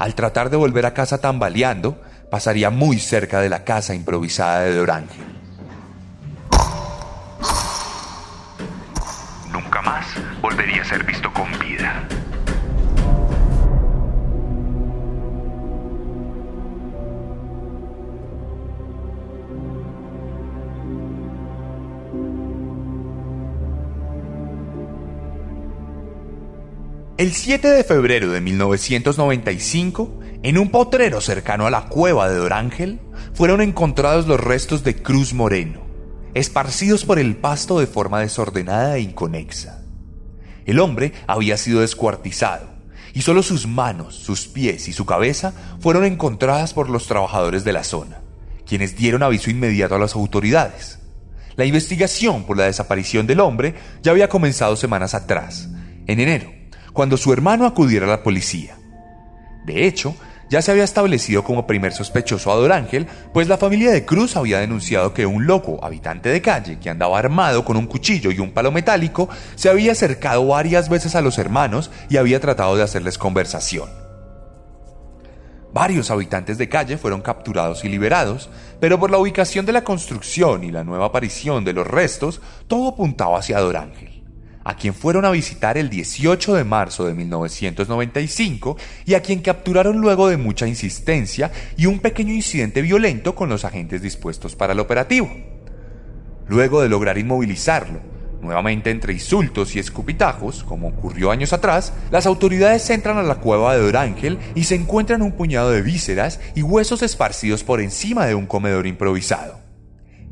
Al 0.00 0.14
tratar 0.14 0.48
de 0.48 0.56
volver 0.56 0.86
a 0.86 0.94
casa 0.94 1.18
tambaleando, 1.18 2.00
pasaría 2.30 2.70
muy 2.70 2.98
cerca 2.98 3.38
de 3.42 3.50
la 3.50 3.64
casa 3.64 3.94
improvisada 3.94 4.60
de 4.60 4.74
Dorángel. 4.74 5.26
Nunca 9.52 9.82
más 9.82 10.06
volvería 10.40 10.80
a 10.80 10.84
ser 10.86 11.04
visto 11.04 11.30
con 11.34 11.50
vida. 11.58 12.08
El 27.20 27.34
7 27.34 27.68
de 27.68 27.84
febrero 27.84 28.30
de 28.30 28.40
1995, 28.40 30.20
en 30.42 30.56
un 30.56 30.70
potrero 30.70 31.20
cercano 31.20 31.66
a 31.66 31.70
la 31.70 31.84
cueva 31.84 32.30
de 32.30 32.36
Dorángel, 32.36 32.98
fueron 33.34 33.60
encontrados 33.60 34.26
los 34.26 34.40
restos 34.40 34.84
de 34.84 35.02
Cruz 35.02 35.34
Moreno, 35.34 35.82
esparcidos 36.32 37.04
por 37.04 37.18
el 37.18 37.36
pasto 37.36 37.78
de 37.78 37.86
forma 37.86 38.20
desordenada 38.20 38.96
e 38.96 39.02
inconexa. 39.02 39.82
El 40.64 40.80
hombre 40.80 41.12
había 41.26 41.58
sido 41.58 41.82
descuartizado, 41.82 42.70
y 43.12 43.20
solo 43.20 43.42
sus 43.42 43.66
manos, 43.66 44.14
sus 44.14 44.48
pies 44.48 44.88
y 44.88 44.94
su 44.94 45.04
cabeza 45.04 45.52
fueron 45.78 46.06
encontradas 46.06 46.72
por 46.72 46.88
los 46.88 47.06
trabajadores 47.06 47.64
de 47.64 47.74
la 47.74 47.84
zona, 47.84 48.22
quienes 48.64 48.96
dieron 48.96 49.22
aviso 49.22 49.50
inmediato 49.50 49.94
a 49.94 49.98
las 49.98 50.14
autoridades. 50.14 51.00
La 51.56 51.66
investigación 51.66 52.44
por 52.44 52.56
la 52.56 52.64
desaparición 52.64 53.26
del 53.26 53.40
hombre 53.40 53.74
ya 54.02 54.10
había 54.10 54.30
comenzado 54.30 54.74
semanas 54.74 55.12
atrás, 55.12 55.68
en 56.06 56.18
enero 56.18 56.59
cuando 56.92 57.16
su 57.16 57.32
hermano 57.32 57.66
acudiera 57.66 58.06
a 58.06 58.10
la 58.10 58.22
policía. 58.22 58.76
De 59.64 59.86
hecho, 59.86 60.14
ya 60.50 60.60
se 60.60 60.72
había 60.72 60.82
establecido 60.82 61.44
como 61.44 61.64
primer 61.64 61.92
sospechoso 61.92 62.50
a 62.50 62.56
Dorángel, 62.56 63.06
pues 63.32 63.46
la 63.46 63.56
familia 63.56 63.92
de 63.92 64.04
Cruz 64.04 64.36
había 64.36 64.58
denunciado 64.58 65.14
que 65.14 65.24
un 65.24 65.46
loco, 65.46 65.78
habitante 65.82 66.28
de 66.28 66.42
calle, 66.42 66.80
que 66.80 66.90
andaba 66.90 67.20
armado 67.20 67.64
con 67.64 67.76
un 67.76 67.86
cuchillo 67.86 68.32
y 68.32 68.40
un 68.40 68.50
palo 68.50 68.72
metálico, 68.72 69.28
se 69.54 69.70
había 69.70 69.92
acercado 69.92 70.44
varias 70.48 70.88
veces 70.88 71.14
a 71.14 71.20
los 71.20 71.38
hermanos 71.38 71.92
y 72.08 72.16
había 72.16 72.40
tratado 72.40 72.74
de 72.74 72.82
hacerles 72.82 73.16
conversación. 73.16 73.88
Varios 75.72 76.10
habitantes 76.10 76.58
de 76.58 76.68
calle 76.68 76.98
fueron 76.98 77.22
capturados 77.22 77.84
y 77.84 77.88
liberados, 77.88 78.50
pero 78.80 78.98
por 78.98 79.12
la 79.12 79.18
ubicación 79.18 79.66
de 79.66 79.72
la 79.72 79.84
construcción 79.84 80.64
y 80.64 80.72
la 80.72 80.82
nueva 80.82 81.06
aparición 81.06 81.64
de 81.64 81.74
los 81.74 81.86
restos, 81.86 82.40
todo 82.66 82.88
apuntaba 82.88 83.38
hacia 83.38 83.60
Dorángel 83.60 84.19
a 84.64 84.74
quien 84.74 84.94
fueron 84.94 85.24
a 85.24 85.30
visitar 85.30 85.78
el 85.78 85.88
18 85.88 86.54
de 86.54 86.64
marzo 86.64 87.06
de 87.06 87.14
1995 87.14 88.76
y 89.06 89.14
a 89.14 89.22
quien 89.22 89.40
capturaron 89.40 89.98
luego 89.98 90.28
de 90.28 90.36
mucha 90.36 90.66
insistencia 90.66 91.50
y 91.76 91.86
un 91.86 92.00
pequeño 92.00 92.32
incidente 92.32 92.82
violento 92.82 93.34
con 93.34 93.48
los 93.48 93.64
agentes 93.64 94.02
dispuestos 94.02 94.56
para 94.56 94.72
el 94.72 94.80
operativo. 94.80 95.30
Luego 96.46 96.82
de 96.82 96.88
lograr 96.88 97.16
inmovilizarlo, 97.16 98.00
nuevamente 98.42 98.90
entre 98.90 99.12
insultos 99.12 99.76
y 99.76 99.78
escupitajos, 99.78 100.64
como 100.64 100.88
ocurrió 100.88 101.30
años 101.30 101.52
atrás, 101.52 101.92
las 102.10 102.26
autoridades 102.26 102.88
entran 102.90 103.18
a 103.18 103.22
la 103.22 103.36
cueva 103.36 103.74
de 103.74 103.82
Dorángel 103.82 104.38
y 104.54 104.64
se 104.64 104.74
encuentran 104.74 105.22
un 105.22 105.32
puñado 105.32 105.70
de 105.70 105.82
vísceras 105.82 106.40
y 106.54 106.62
huesos 106.62 107.02
esparcidos 107.02 107.64
por 107.64 107.80
encima 107.80 108.26
de 108.26 108.34
un 108.34 108.46
comedor 108.46 108.86
improvisado. 108.86 109.69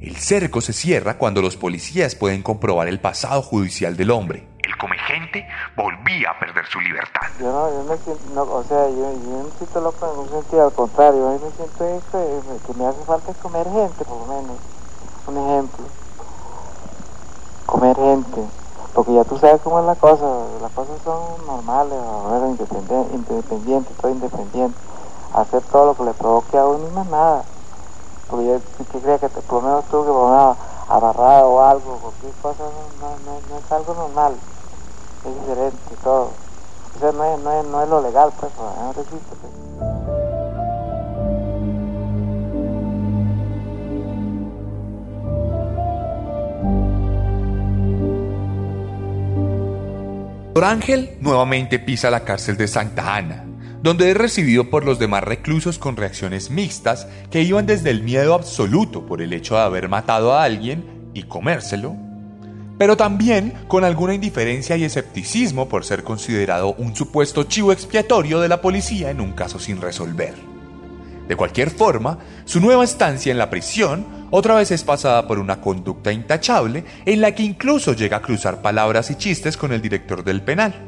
El 0.01 0.15
cerco 0.15 0.61
se 0.61 0.73
cierra 0.73 1.19
cuando 1.19 1.43
los 1.43 1.57
policías 1.57 2.15
pueden 2.15 2.45
comprobar 2.45 2.87
el 2.87 3.01
pasado 3.01 3.43
judicial 3.43 3.97
del 3.97 4.13
hombre. 4.13 4.47
El 4.63 4.79
comegente 4.79 5.45
volvía 5.75 6.31
a 6.31 6.39
perder 6.39 6.65
su 6.67 6.79
libertad. 6.81 7.27
Yo 7.41 7.51
no, 7.51 7.69
yo 7.69 7.83
me 7.83 7.97
siento, 7.99 8.43
o 8.43 8.63
sea, 8.63 8.89
yo, 8.91 9.13
yo 9.13 9.43
me 9.43 9.51
siento 9.59 9.81
loco 9.81 10.13
en 10.13 10.21
un 10.21 10.29
sentido 10.29 10.67
al 10.67 10.73
contrario, 10.73 11.19
yo 11.19 11.45
me 11.45 11.51
siento 11.51 11.85
eso, 11.85 12.61
que 12.65 12.79
me 12.79 12.87
hace 12.87 13.05
falta 13.07 13.35
comer 13.43 13.67
gente, 13.67 14.05
por 14.05 14.19
lo 14.21 14.27
menos. 14.27 14.57
Un 15.27 15.37
ejemplo. 15.37 15.85
Comer 17.67 17.97
gente. 17.97 18.41
Porque 18.95 19.15
ya 19.15 19.25
tú 19.25 19.37
sabes 19.37 19.61
cómo 19.63 19.81
es 19.81 19.87
la 19.87 19.97
cosa, 19.97 20.47
las 20.63 20.71
cosas 20.75 20.95
son 21.03 21.45
normales, 21.45 21.99
independientes, 22.51 23.15
independiente, 23.15 23.91
todo 24.01 24.13
independiente. 24.13 24.79
Hacer 25.35 25.61
todo 25.63 25.87
lo 25.87 25.97
que 25.97 26.05
le 26.05 26.15
provoque 26.15 26.57
a 26.57 26.65
uno 26.65 26.87
y 26.87 26.95
más 26.95 27.07
nada 27.09 27.45
porque 28.29 28.47
yo 28.47 28.61
que 28.93 28.99
creía 29.01 29.19
que 29.19 29.29
por 29.29 29.63
lo 29.63 29.69
menos 29.69 29.85
tú 29.87 30.03
que 30.03 30.11
por 30.11 30.31
lo 30.31 30.57
agarrado 30.89 31.49
o 31.49 31.61
algo, 31.61 31.99
cualquier 31.99 32.33
cosa 32.43 32.65
no, 33.01 33.09
no, 33.09 33.41
no, 33.51 33.59
es 33.59 33.73
algo 33.73 33.95
normal, 33.95 34.35
es 35.25 35.41
diferente 35.41 35.97
todo. 36.03 36.31
O 36.97 37.01
sea, 37.01 37.13
no 37.13 37.25
es, 37.25 37.41
no 37.41 37.53
es, 37.53 37.67
no 37.67 37.83
es 37.83 37.89
lo 37.89 38.01
legal, 38.01 38.33
pues, 38.41 38.53
no 38.59 38.91
existe. 38.91 39.37
Pues. 39.41 39.59
Ángel 50.65 51.17
nuevamente 51.21 51.79
pisa 51.79 52.11
la 52.11 52.21
cárcel 52.21 52.57
de 52.57 52.69
Santa 52.69 53.15
Ana, 53.15 53.48
donde 53.89 54.11
es 54.11 54.17
recibido 54.19 54.69
por 54.69 54.85
los 54.85 54.99
demás 54.99 55.25
reclusos 55.25 55.79
con 55.79 55.97
reacciones 55.97 56.51
mixtas 56.51 57.09
que 57.31 57.41
iban 57.41 57.65
desde 57.65 57.89
el 57.89 58.03
miedo 58.03 58.35
absoluto 58.35 59.07
por 59.07 59.23
el 59.23 59.33
hecho 59.33 59.55
de 59.55 59.63
haber 59.63 59.89
matado 59.89 60.35
a 60.35 60.43
alguien 60.43 61.11
y 61.15 61.23
comérselo, 61.23 61.97
pero 62.77 62.99
también 62.99 63.55
con 63.67 63.85
alguna 63.85 64.13
indiferencia 64.13 64.77
y 64.77 64.85
escepticismo 64.85 65.71
por 65.71 65.87
ser 65.87 66.05
considerado 66.05 66.75
un 66.75 66.95
supuesto 66.95 67.45
chivo 67.45 67.73
expiatorio 67.73 68.41
de 68.41 68.51
la 68.51 68.61
policía 68.61 69.11
en 69.11 69.23
un 69.23 69.33
caso 69.33 69.59
sin 69.59 69.81
resolver. 69.81 70.35
De 71.27 71.35
cualquier 71.35 71.71
forma, 71.71 72.19
su 72.45 72.61
nueva 72.61 72.85
estancia 72.85 73.33
en 73.33 73.39
la 73.39 73.49
prisión 73.49 74.29
otra 74.31 74.57
vez 74.57 74.71
es 74.71 74.85
pasada 74.85 75.27
por 75.27 75.39
una 75.39 75.63
conducta 75.63 76.13
intachable 76.13 76.85
en 77.07 77.23
la 77.23 77.35
que 77.35 77.43
incluso 77.43 77.95
llega 77.95 78.19
a 78.19 78.23
cruzar 78.23 78.61
palabras 78.61 79.11
y 79.11 79.15
chistes 79.15 79.57
con 79.57 79.73
el 79.73 79.81
director 79.81 80.23
del 80.23 80.43
penal. 80.43 80.88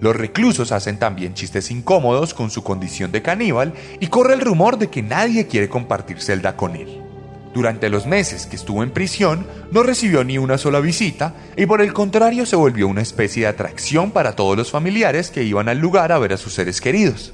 Los 0.00 0.14
reclusos 0.14 0.72
hacen 0.72 0.98
también 0.98 1.34
chistes 1.34 1.70
incómodos 1.70 2.34
con 2.34 2.50
su 2.50 2.62
condición 2.62 3.12
de 3.12 3.22
caníbal 3.22 3.72
y 3.98 4.08
corre 4.08 4.34
el 4.34 4.42
rumor 4.42 4.78
de 4.78 4.88
que 4.88 5.02
nadie 5.02 5.46
quiere 5.46 5.68
compartir 5.68 6.20
celda 6.20 6.56
con 6.56 6.76
él. 6.76 7.02
Durante 7.54 7.88
los 7.88 8.06
meses 8.06 8.44
que 8.44 8.56
estuvo 8.56 8.82
en 8.82 8.90
prisión 8.90 9.46
no 9.72 9.82
recibió 9.82 10.22
ni 10.24 10.36
una 10.36 10.58
sola 10.58 10.80
visita 10.80 11.32
y 11.56 11.64
por 11.64 11.80
el 11.80 11.94
contrario 11.94 12.44
se 12.44 12.54
volvió 12.54 12.86
una 12.86 13.00
especie 13.00 13.44
de 13.44 13.48
atracción 13.48 14.10
para 14.10 14.36
todos 14.36 14.58
los 14.58 14.70
familiares 14.70 15.30
que 15.30 15.42
iban 15.42 15.70
al 15.70 15.78
lugar 15.78 16.12
a 16.12 16.18
ver 16.18 16.34
a 16.34 16.36
sus 16.36 16.52
seres 16.52 16.82
queridos. 16.82 17.32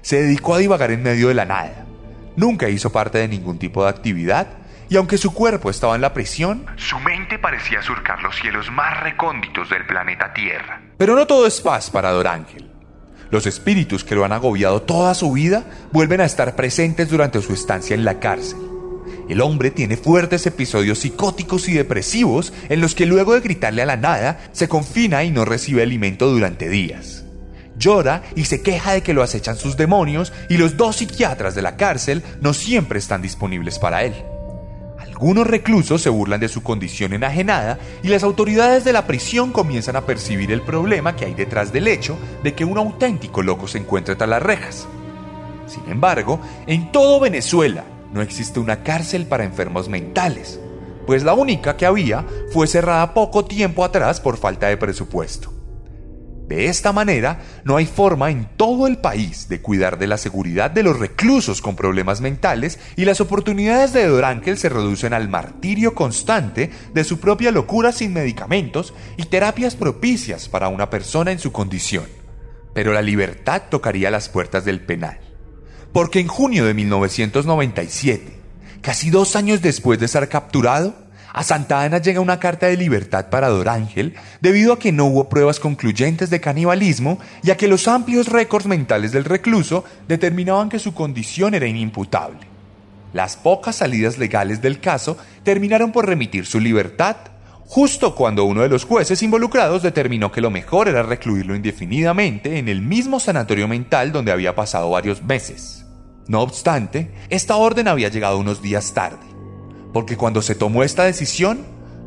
Se 0.00 0.22
dedicó 0.22 0.54
a 0.54 0.58
divagar 0.58 0.90
en 0.92 1.02
medio 1.02 1.28
de 1.28 1.34
la 1.34 1.44
nada. 1.44 1.84
Nunca 2.36 2.70
hizo 2.70 2.90
parte 2.90 3.18
de 3.18 3.28
ningún 3.28 3.58
tipo 3.58 3.82
de 3.82 3.90
actividad 3.90 4.46
y 4.90 4.96
aunque 4.96 5.16
su 5.16 5.32
cuerpo 5.32 5.70
estaba 5.70 5.94
en 5.94 6.02
la 6.02 6.12
prisión, 6.12 6.66
su 6.76 6.98
mente 6.98 7.38
parecía 7.38 7.80
surcar 7.80 8.20
los 8.22 8.34
cielos 8.34 8.70
más 8.72 9.00
recónditos 9.00 9.70
del 9.70 9.86
planeta 9.86 10.34
Tierra. 10.34 10.82
Pero 10.98 11.14
no 11.14 11.26
todo 11.28 11.46
es 11.46 11.60
paz 11.60 11.88
para 11.90 12.10
Dorángel. 12.10 12.68
Los 13.30 13.46
espíritus 13.46 14.02
que 14.02 14.16
lo 14.16 14.24
han 14.24 14.32
agobiado 14.32 14.82
toda 14.82 15.14
su 15.14 15.32
vida 15.32 15.64
vuelven 15.92 16.20
a 16.20 16.24
estar 16.24 16.56
presentes 16.56 17.08
durante 17.08 17.40
su 17.40 17.54
estancia 17.54 17.94
en 17.94 18.04
la 18.04 18.18
cárcel. 18.18 18.58
El 19.28 19.40
hombre 19.42 19.70
tiene 19.70 19.96
fuertes 19.96 20.44
episodios 20.46 20.98
psicóticos 20.98 21.68
y 21.68 21.74
depresivos 21.74 22.52
en 22.68 22.80
los 22.80 22.96
que 22.96 23.06
luego 23.06 23.34
de 23.34 23.40
gritarle 23.42 23.82
a 23.82 23.86
la 23.86 23.96
nada 23.96 24.40
se 24.50 24.68
confina 24.68 25.22
y 25.22 25.30
no 25.30 25.44
recibe 25.44 25.82
alimento 25.82 26.26
durante 26.26 26.68
días. 26.68 27.24
llora 27.78 28.24
y 28.34 28.44
se 28.44 28.60
queja 28.60 28.92
de 28.92 29.02
que 29.02 29.14
lo 29.14 29.22
acechan 29.22 29.56
sus 29.56 29.76
demonios 29.76 30.32
y 30.48 30.58
los 30.58 30.76
dos 30.76 30.96
psiquiatras 30.96 31.54
de 31.54 31.62
la 31.62 31.76
cárcel 31.76 32.22
no 32.42 32.52
siempre 32.52 32.98
están 32.98 33.22
disponibles 33.22 33.78
para 33.78 34.02
él. 34.02 34.14
Algunos 35.20 35.46
reclusos 35.46 36.00
se 36.00 36.08
burlan 36.08 36.40
de 36.40 36.48
su 36.48 36.62
condición 36.62 37.12
enajenada 37.12 37.78
y 38.02 38.08
las 38.08 38.22
autoridades 38.22 38.84
de 38.84 38.94
la 38.94 39.06
prisión 39.06 39.52
comienzan 39.52 39.96
a 39.96 40.06
percibir 40.06 40.50
el 40.50 40.62
problema 40.62 41.14
que 41.14 41.26
hay 41.26 41.34
detrás 41.34 41.74
del 41.74 41.88
hecho 41.88 42.16
de 42.42 42.54
que 42.54 42.64
un 42.64 42.78
auténtico 42.78 43.42
loco 43.42 43.68
se 43.68 43.76
encuentre 43.76 44.16
tras 44.16 44.30
las 44.30 44.42
rejas. 44.42 44.88
Sin 45.66 45.86
embargo, 45.90 46.40
en 46.66 46.90
todo 46.90 47.20
Venezuela 47.20 47.84
no 48.14 48.22
existe 48.22 48.60
una 48.60 48.82
cárcel 48.82 49.26
para 49.26 49.44
enfermos 49.44 49.90
mentales, 49.90 50.58
pues 51.06 51.22
la 51.22 51.34
única 51.34 51.76
que 51.76 51.84
había 51.84 52.24
fue 52.50 52.66
cerrada 52.66 53.12
poco 53.12 53.44
tiempo 53.44 53.84
atrás 53.84 54.20
por 54.22 54.38
falta 54.38 54.68
de 54.68 54.78
presupuesto. 54.78 55.59
De 56.50 56.66
esta 56.66 56.92
manera, 56.92 57.38
no 57.62 57.76
hay 57.76 57.86
forma 57.86 58.28
en 58.28 58.48
todo 58.56 58.88
el 58.88 58.98
país 58.98 59.48
de 59.48 59.60
cuidar 59.60 60.00
de 60.00 60.08
la 60.08 60.18
seguridad 60.18 60.68
de 60.68 60.82
los 60.82 60.98
reclusos 60.98 61.62
con 61.62 61.76
problemas 61.76 62.20
mentales 62.20 62.80
y 62.96 63.04
las 63.04 63.20
oportunidades 63.20 63.92
de 63.92 64.04
Dorángel 64.08 64.58
se 64.58 64.68
reducen 64.68 65.12
al 65.12 65.28
martirio 65.28 65.94
constante 65.94 66.72
de 66.92 67.04
su 67.04 67.20
propia 67.20 67.52
locura 67.52 67.92
sin 67.92 68.12
medicamentos 68.12 68.94
y 69.16 69.26
terapias 69.26 69.76
propicias 69.76 70.48
para 70.48 70.66
una 70.66 70.90
persona 70.90 71.30
en 71.30 71.38
su 71.38 71.52
condición. 71.52 72.06
Pero 72.74 72.92
la 72.92 73.02
libertad 73.02 73.62
tocaría 73.70 74.10
las 74.10 74.28
puertas 74.28 74.64
del 74.64 74.80
penal. 74.80 75.20
Porque 75.92 76.18
en 76.18 76.26
junio 76.26 76.64
de 76.64 76.74
1997, 76.74 78.40
casi 78.80 79.10
dos 79.10 79.36
años 79.36 79.62
después 79.62 80.00
de 80.00 80.08
ser 80.08 80.28
capturado, 80.28 80.96
a 81.32 81.42
Santa 81.42 81.82
Ana 81.82 81.98
llega 81.98 82.20
una 82.20 82.40
carta 82.40 82.66
de 82.66 82.76
libertad 82.76 83.28
para 83.30 83.48
Dorángel 83.48 84.14
debido 84.40 84.72
a 84.72 84.78
que 84.78 84.92
no 84.92 85.06
hubo 85.06 85.28
pruebas 85.28 85.60
concluyentes 85.60 86.30
de 86.30 86.40
canibalismo 86.40 87.18
y 87.42 87.50
a 87.50 87.56
que 87.56 87.68
los 87.68 87.86
amplios 87.88 88.28
récords 88.28 88.66
mentales 88.66 89.12
del 89.12 89.24
recluso 89.24 89.84
determinaban 90.08 90.68
que 90.68 90.78
su 90.78 90.94
condición 90.94 91.54
era 91.54 91.66
inimputable. 91.66 92.40
Las 93.12 93.36
pocas 93.36 93.76
salidas 93.76 94.18
legales 94.18 94.62
del 94.62 94.80
caso 94.80 95.16
terminaron 95.42 95.92
por 95.92 96.06
remitir 96.06 96.46
su 96.46 96.60
libertad, 96.60 97.16
justo 97.66 98.14
cuando 98.14 98.44
uno 98.44 98.62
de 98.62 98.68
los 98.68 98.84
jueces 98.84 99.22
involucrados 99.22 99.82
determinó 99.82 100.30
que 100.30 100.40
lo 100.40 100.50
mejor 100.50 100.88
era 100.88 101.02
recluirlo 101.02 101.54
indefinidamente 101.54 102.58
en 102.58 102.68
el 102.68 102.82
mismo 102.82 103.20
sanatorio 103.20 103.68
mental 103.68 104.12
donde 104.12 104.32
había 104.32 104.54
pasado 104.54 104.90
varios 104.90 105.22
meses. 105.22 105.86
No 106.28 106.40
obstante, 106.40 107.12
esta 107.28 107.56
orden 107.56 107.88
había 107.88 108.08
llegado 108.08 108.38
unos 108.38 108.62
días 108.62 108.94
tarde 108.94 109.29
porque 109.92 110.16
cuando 110.16 110.42
se 110.42 110.54
tomó 110.54 110.82
esta 110.82 111.04
decisión, 111.04 111.60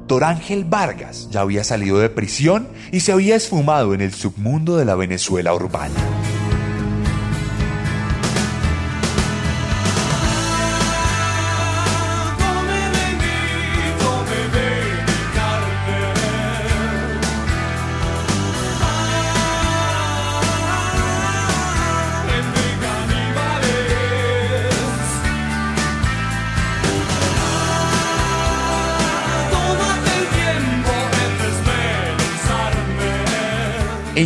Torángel 0.08 0.66
Vargas 0.66 1.30
ya 1.32 1.42
había 1.42 1.64
salido 1.64 2.00
de 2.00 2.10
prisión 2.10 2.68
y 2.92 3.02
se 3.02 3.12
había 3.12 3.36
esfumado 3.36 3.94
en 3.94 4.02
el 4.02 4.14
submundo 4.14 4.78
de 4.78 4.86
la 4.86 4.96
Venezuela 4.96 5.54
urbana. 5.54 6.23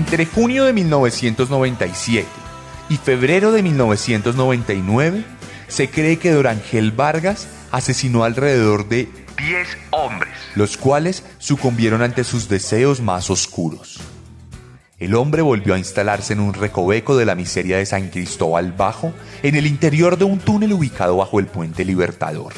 Entre 0.10 0.26
junio 0.26 0.64
de 0.64 0.72
1997 0.72 2.26
y 2.88 2.96
febrero 2.96 3.52
de 3.52 3.62
1999, 3.62 5.26
se 5.68 5.90
cree 5.90 6.18
que 6.18 6.32
Dorangel 6.32 6.94
Vargas 6.94 7.50
asesinó 7.72 8.24
alrededor 8.24 8.88
de 8.88 9.10
10 9.38 9.68
hombres, 9.92 10.32
los 10.56 10.78
cuales 10.78 11.26
sucumbieron 11.40 12.02
ante 12.02 12.24
sus 12.24 12.48
deseos 12.48 13.02
más 13.02 13.30
oscuros. 13.30 14.00
El 14.98 15.14
hombre 15.14 15.42
volvió 15.42 15.74
a 15.74 15.78
instalarse 15.78 16.32
en 16.32 16.40
un 16.40 16.54
recoveco 16.54 17.18
de 17.18 17.26
la 17.26 17.36
miseria 17.36 17.76
de 17.76 17.86
San 17.86 18.08
Cristóbal 18.08 18.72
Bajo, 18.72 19.12
en 19.44 19.56
el 19.56 19.68
interior 19.68 20.18
de 20.18 20.24
un 20.24 20.40
túnel 20.40 20.72
ubicado 20.72 21.18
bajo 21.18 21.42
el 21.42 21.48
puente 21.48 21.84
Libertador. 21.84 22.54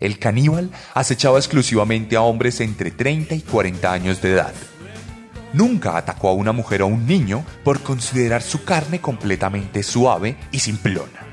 El 0.00 0.18
caníbal 0.18 0.70
acechaba 0.94 1.36
exclusivamente 1.36 2.16
a 2.16 2.22
hombres 2.22 2.62
entre 2.62 2.90
30 2.90 3.34
y 3.34 3.40
40 3.42 3.92
años 3.92 4.22
de 4.22 4.32
edad, 4.32 4.54
Nunca 5.52 5.96
atacó 5.96 6.28
a 6.28 6.32
una 6.32 6.52
mujer 6.52 6.82
o 6.82 6.86
un 6.86 7.06
niño 7.06 7.44
por 7.64 7.80
considerar 7.80 8.42
su 8.42 8.64
carne 8.64 9.00
completamente 9.00 9.82
suave 9.82 10.36
y 10.50 10.60
simplona. 10.60 11.26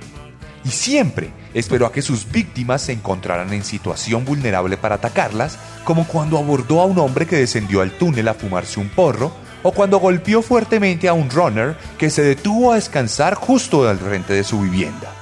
Y 0.65 0.69
siempre 0.69 1.31
esperó 1.53 1.85
a 1.85 1.91
que 1.91 2.01
sus 2.01 2.29
víctimas 2.29 2.81
se 2.81 2.91
encontraran 2.91 3.53
en 3.53 3.63
situación 3.63 4.25
vulnerable 4.25 4.77
para 4.77 4.95
atacarlas, 4.95 5.57
como 5.85 6.05
cuando 6.05 6.37
abordó 6.37 6.81
a 6.81 6.85
un 6.85 6.99
hombre 6.99 7.25
que 7.25 7.37
descendió 7.37 7.81
al 7.81 7.91
túnel 7.97 8.27
a 8.27 8.33
fumarse 8.33 8.79
un 8.79 8.89
porro, 8.89 9.31
o 9.63 9.71
cuando 9.71 9.99
golpeó 9.99 10.41
fuertemente 10.41 11.07
a 11.07 11.13
un 11.13 11.29
runner 11.29 11.77
que 11.97 12.09
se 12.09 12.21
detuvo 12.21 12.71
a 12.71 12.75
descansar 12.75 13.35
justo 13.35 13.87
al 13.87 13.97
frente 13.97 14.33
de 14.33 14.43
su 14.43 14.61
vivienda. 14.61 15.13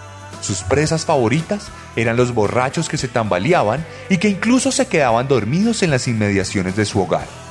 Sus 0.41 0.61
presas 0.61 1.05
favoritas 1.05 1.67
eran 1.95 2.17
los 2.17 2.33
borrachos 2.33 2.89
que 2.89 2.97
se 2.97 3.07
tambaleaban 3.07 3.85
y 4.09 4.17
que 4.17 4.29
incluso 4.29 4.71
se 4.71 4.87
quedaban 4.87 5.27
dormidos 5.27 5.81
en 5.81 5.91
las 5.91 6.07
inmediaciones 6.07 6.75
de 6.75 6.85
su 6.85 7.01
hogar. 7.01 7.46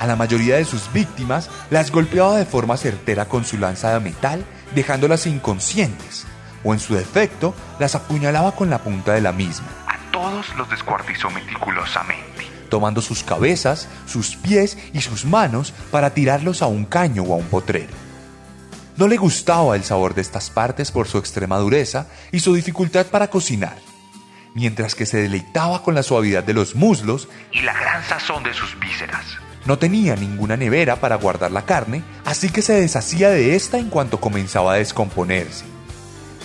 A 0.00 0.06
la 0.06 0.16
mayoría 0.16 0.56
de 0.56 0.64
sus 0.64 0.92
víctimas 0.92 1.48
las 1.70 1.90
golpeaba 1.90 2.36
de 2.36 2.46
forma 2.46 2.76
certera 2.76 3.26
con 3.26 3.44
su 3.44 3.58
lanza 3.58 3.92
de 3.92 4.00
metal, 4.00 4.44
dejándolas 4.74 5.26
inconscientes, 5.26 6.26
o 6.64 6.74
en 6.74 6.80
su 6.80 6.94
defecto 6.94 7.54
las 7.78 7.94
apuñalaba 7.94 8.52
con 8.52 8.70
la 8.70 8.78
punta 8.78 9.12
de 9.12 9.20
la 9.20 9.32
misma. 9.32 9.66
A 9.86 9.98
todos 10.10 10.54
los 10.56 10.68
descuartizó 10.68 11.30
meticulosamente, 11.30 12.46
tomando 12.68 13.00
sus 13.00 13.22
cabezas, 13.22 13.88
sus 14.06 14.36
pies 14.36 14.76
y 14.92 15.00
sus 15.00 15.24
manos 15.24 15.72
para 15.90 16.10
tirarlos 16.10 16.62
a 16.62 16.66
un 16.66 16.84
caño 16.84 17.22
o 17.22 17.34
a 17.34 17.36
un 17.36 17.46
potrero. 17.46 17.92
No 18.96 19.08
le 19.08 19.16
gustaba 19.16 19.74
el 19.74 19.84
sabor 19.84 20.14
de 20.14 20.22
estas 20.22 20.50
partes 20.50 20.92
por 20.92 21.08
su 21.08 21.18
extrema 21.18 21.58
dureza 21.58 22.06
y 22.30 22.40
su 22.40 22.54
dificultad 22.54 23.06
para 23.06 23.28
cocinar, 23.28 23.76
mientras 24.54 24.94
que 24.94 25.04
se 25.04 25.18
deleitaba 25.18 25.82
con 25.82 25.94
la 25.94 26.04
suavidad 26.04 26.44
de 26.44 26.54
los 26.54 26.76
muslos 26.76 27.28
y 27.50 27.62
la 27.62 27.74
gran 27.74 28.04
sazón 28.04 28.44
de 28.44 28.54
sus 28.54 28.78
vísceras. 28.78 29.24
No 29.66 29.78
tenía 29.78 30.14
ninguna 30.14 30.58
nevera 30.58 30.96
para 30.96 31.16
guardar 31.16 31.50
la 31.50 31.64
carne, 31.64 32.02
así 32.26 32.50
que 32.50 32.60
se 32.60 32.74
deshacía 32.74 33.30
de 33.30 33.56
esta 33.56 33.78
en 33.78 33.88
cuanto 33.88 34.20
comenzaba 34.20 34.74
a 34.74 34.76
descomponerse. 34.76 35.64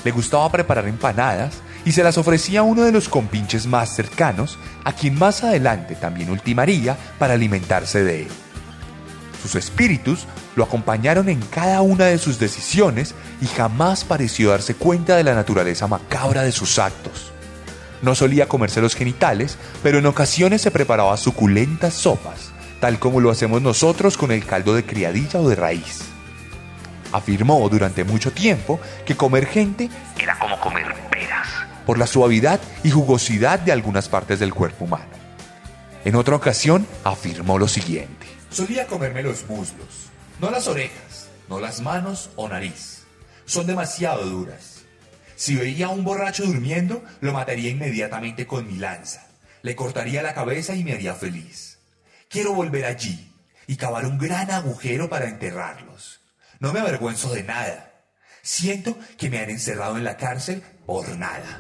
Le 0.05 0.12
gustaba 0.12 0.49
preparar 0.49 0.88
empanadas 0.88 1.55
y 1.84 1.91
se 1.91 2.03
las 2.03 2.17
ofrecía 2.17 2.62
a 2.62 2.63
uno 2.63 2.84
de 2.84 2.93
los 2.93 3.10
compinches 3.10 3.67
más 3.67 3.93
cercanos, 3.93 4.58
a 4.86 4.93
quien 4.93 5.19
más 5.19 5.43
adelante 5.43 5.95
también 5.95 6.29
ultimaría 6.29 6.95
para 7.17 7.34
alimentarse 7.34 8.03
de 8.03 8.23
él. 8.23 8.27
Sus 9.41 9.55
espíritus 9.55 10.25
lo 10.55 10.63
acompañaron 10.63 11.27
en 11.27 11.41
cada 11.41 11.82
una 11.82 12.05
de 12.05 12.17
sus 12.17 12.39
decisiones 12.39 13.15
y 13.41 13.47
jamás 13.47 14.05
pareció 14.05 14.51
darse 14.51 14.75
cuenta 14.75 15.17
de 15.17 15.25
la 15.25 15.36
naturaleza 15.36 15.88
macabra 15.88 16.43
de 16.43 16.53
sus 16.53 16.79
actos. 16.79 17.34
No 18.01 18.15
solía 18.15 18.47
comerse 18.47 18.79
los 18.79 18.95
genitales, 18.95 19.58
pero 19.84 19.99
en 19.99 20.05
ocasiones 20.05 20.62
se 20.62 20.71
preparaba 20.71 21.17
suculentas 21.17 21.93
sopas 21.93 22.53
tal 22.80 23.00
como 23.00 23.20
lo 23.20 23.30
hacemos 23.30 23.62
nosotros 23.62 24.18
con 24.18 24.32
el 24.32 24.46
caldo 24.46 24.74
de 24.74 24.86
criadilla 24.86 25.39
o 25.39 25.50
de 25.50 25.56
raíz. 25.56 26.02
Afirmó 27.12 27.68
durante 27.70 28.04
mucho 28.04 28.32
tiempo 28.32 28.80
que 29.06 29.15
comer 29.15 29.46
gente 29.46 29.89
era 30.20 30.38
como 30.38 30.60
comer 30.60 30.94
peras, 31.10 31.48
por 31.86 31.98
la 31.98 32.08
suavidad 32.08 32.60
y 32.84 32.92
jugosidad 32.92 33.60
de 33.60 33.72
algunas 33.72 34.10
partes 34.10 34.39
del 34.39 34.54
cuerpo 34.54 34.86
humano. 34.86 35.20
En 36.06 36.15
otra 36.15 36.36
ocasión 36.36 36.88
afirmó 37.04 37.58
lo 37.58 37.68
siguiente. 37.68 38.28
Solía 38.52 38.88
comerme 38.88 39.24
los 39.24 39.48
muslos, 39.50 40.10
no 40.39 40.50
las 40.50 40.68
orejas, 40.68 41.30
no 41.50 41.60
las 41.60 41.82
manos 41.82 42.30
o 42.36 42.48
nariz. 42.48 43.04
Son 43.46 43.65
demasiado 43.65 44.26
duras. 44.26 44.84
Si 45.36 45.56
veía 45.56 45.88
a 45.88 45.89
un 45.89 46.04
borracho 46.04 46.46
durmiendo, 46.46 47.04
lo 47.22 47.34
mataría 47.34 47.72
inmediatamente 47.72 48.46
con 48.46 48.68
mi 48.68 48.78
lanza. 48.78 49.28
Le 49.62 49.76
cortaría 49.76 50.22
la 50.22 50.34
cabeza 50.34 50.76
y 50.76 50.84
me 50.84 50.94
haría 50.94 51.15
feliz. 51.15 51.79
Quiero 52.30 52.54
volver 52.54 52.86
allí 52.86 53.34
y 53.65 53.76
cavar 53.76 54.06
un 54.06 54.20
gran 54.20 54.52
agujero 54.52 55.10
para 55.10 55.28
enterrarlos. 55.28 56.22
No 56.60 56.72
me 56.72 56.80
avergüenzo 56.80 57.34
de 57.34 57.42
nada. 57.42 57.92
Siento 58.44 58.96
que 59.18 59.32
me 59.32 59.39
han 59.39 59.50
encerrado 59.50 59.98
en 59.98 60.04
la 60.04 60.15
cárcel 60.15 60.62
por 60.86 61.10
nada. 61.18 61.60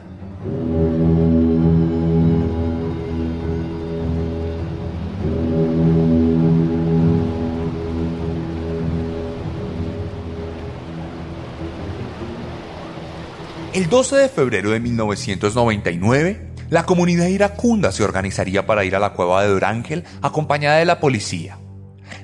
El 13.73 13.89
12 13.89 14.15
de 14.17 14.29
febrero 14.29 14.69
de 14.69 14.79
1999, 14.79 16.48
la 16.69 16.85
comunidad 16.85 17.27
iracunda 17.27 17.91
se 17.91 18.03
organizaría 18.03 18.67
para 18.67 18.83
ir 18.83 18.95
a 18.95 18.99
la 18.99 19.13
cueva 19.13 19.41
de 19.41 19.49
Dorángel 19.49 20.03
acompañada 20.21 20.77
de 20.77 20.85
la 20.85 20.99
policía. 20.99 21.57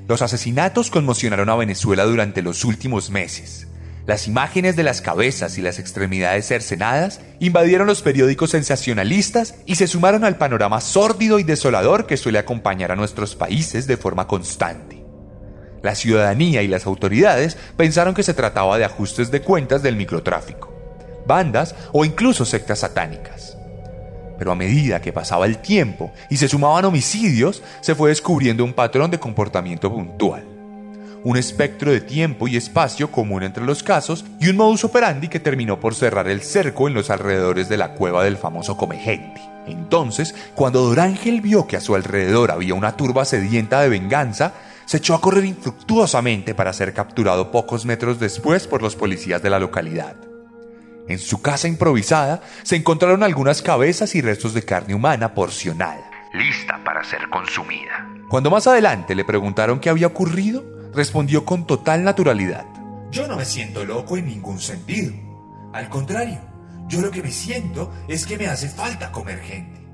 Los 0.07 0.21
asesinatos 0.21 0.91
conmocionaron 0.91 1.49
a 1.49 1.55
Venezuela 1.55 2.03
durante 2.03 2.43
los 2.43 2.63
últimos 2.63 3.09
meses. 3.09 3.67
Las 4.05 4.27
imágenes 4.27 4.75
de 4.75 4.83
las 4.83 5.01
cabezas 5.01 5.57
y 5.57 5.63
las 5.63 5.79
extremidades 5.79 6.45
cercenadas 6.45 7.21
invadieron 7.39 7.87
los 7.87 8.03
periódicos 8.03 8.51
sensacionalistas 8.51 9.55
y 9.65 9.75
se 9.75 9.87
sumaron 9.87 10.23
al 10.23 10.37
panorama 10.37 10.79
sórdido 10.79 11.39
y 11.39 11.43
desolador 11.43 12.05
que 12.05 12.17
suele 12.17 12.37
acompañar 12.37 12.91
a 12.91 12.95
nuestros 12.95 13.35
países 13.35 13.87
de 13.87 13.97
forma 13.97 14.27
constante. 14.27 15.03
La 15.81 15.95
ciudadanía 15.95 16.61
y 16.61 16.67
las 16.67 16.85
autoridades 16.85 17.57
pensaron 17.77 18.13
que 18.13 18.23
se 18.23 18.35
trataba 18.35 18.77
de 18.77 18.85
ajustes 18.85 19.31
de 19.31 19.41
cuentas 19.41 19.81
del 19.81 19.95
microtráfico, 19.95 20.71
bandas 21.25 21.73
o 21.93 22.05
incluso 22.05 22.45
sectas 22.45 22.79
satánicas. 22.79 23.57
Pero 24.37 24.51
a 24.51 24.55
medida 24.55 25.01
que 25.01 25.13
pasaba 25.13 25.45
el 25.45 25.59
tiempo 25.59 26.11
y 26.29 26.37
se 26.37 26.47
sumaban 26.47 26.85
homicidios, 26.85 27.63
se 27.81 27.95
fue 27.95 28.09
descubriendo 28.09 28.63
un 28.63 28.73
patrón 28.73 29.11
de 29.11 29.19
comportamiento 29.19 29.91
puntual 29.91 30.55
un 31.25 31.37
espectro 31.37 31.91
de 31.91 32.01
tiempo 32.01 32.47
y 32.47 32.55
espacio 32.55 33.11
común 33.11 33.41
entre 33.41 33.65
los 33.65 33.81
casos 33.81 34.23
y 34.39 34.47
un 34.47 34.57
modus 34.57 34.83
operandi 34.83 35.27
que 35.27 35.39
terminó 35.39 35.79
por 35.79 35.95
cerrar 35.95 36.27
el 36.27 36.41
cerco 36.41 36.87
en 36.87 36.93
los 36.93 37.09
alrededores 37.09 37.67
de 37.67 37.77
la 37.77 37.93
cueva 37.93 38.23
del 38.23 38.37
famoso 38.37 38.77
Comegente. 38.77 39.41
Entonces, 39.65 40.35
cuando 40.53 40.81
Dorángel 40.81 41.41
vio 41.41 41.65
que 41.65 41.77
a 41.77 41.81
su 41.81 41.95
alrededor 41.95 42.51
había 42.51 42.75
una 42.75 42.95
turba 42.95 43.25
sedienta 43.25 43.81
de 43.81 43.89
venganza, 43.89 44.53
se 44.85 44.97
echó 44.97 45.15
a 45.15 45.21
correr 45.21 45.45
infructuosamente 45.45 46.53
para 46.53 46.73
ser 46.73 46.93
capturado 46.93 47.49
pocos 47.49 47.85
metros 47.85 48.19
después 48.19 48.67
por 48.67 48.83
los 48.83 48.95
policías 48.95 49.41
de 49.41 49.49
la 49.49 49.57
localidad. 49.57 50.15
En 51.07 51.19
su 51.19 51.41
casa 51.41 51.67
improvisada 51.67 52.41
se 52.63 52.75
encontraron 52.75 53.21
algunas 53.21 53.61
cabezas 53.61 54.15
y 54.15 54.21
restos 54.21 54.53
de 54.53 54.63
carne 54.63 54.95
humana 54.95 55.33
porcionada. 55.33 56.09
Lista 56.33 56.81
para 56.83 57.03
ser 57.03 57.29
consumida. 57.29 58.09
Cuando 58.27 58.49
más 58.49 58.65
adelante 58.65 59.13
le 59.13 59.23
preguntaron 59.23 59.79
qué 59.79 59.89
había 59.89 60.07
ocurrido, 60.07 60.65
respondió 60.93 61.45
con 61.45 61.67
total 61.67 62.03
naturalidad. 62.03 62.65
Yo 63.11 63.27
no 63.27 63.37
me 63.37 63.45
siento 63.45 63.85
loco 63.85 64.17
en 64.17 64.25
ningún 64.25 64.59
sentido. 64.59 65.13
Al 65.73 65.89
contrario, 65.89 66.41
yo 66.87 67.01
lo 67.01 67.11
que 67.11 67.21
me 67.21 67.31
siento 67.31 67.93
es 68.07 68.25
que 68.25 68.37
me 68.37 68.47
hace 68.47 68.67
falta 68.67 69.11
comer 69.11 69.39
gente. 69.39 69.85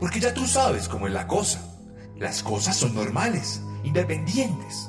Porque 0.00 0.20
ya 0.20 0.32
tú 0.32 0.46
sabes 0.46 0.88
cómo 0.88 1.06
es 1.06 1.12
la 1.12 1.26
cosa. 1.26 1.60
Las 2.16 2.42
cosas 2.42 2.76
son 2.76 2.94
normales, 2.94 3.62
independientes. 3.84 4.88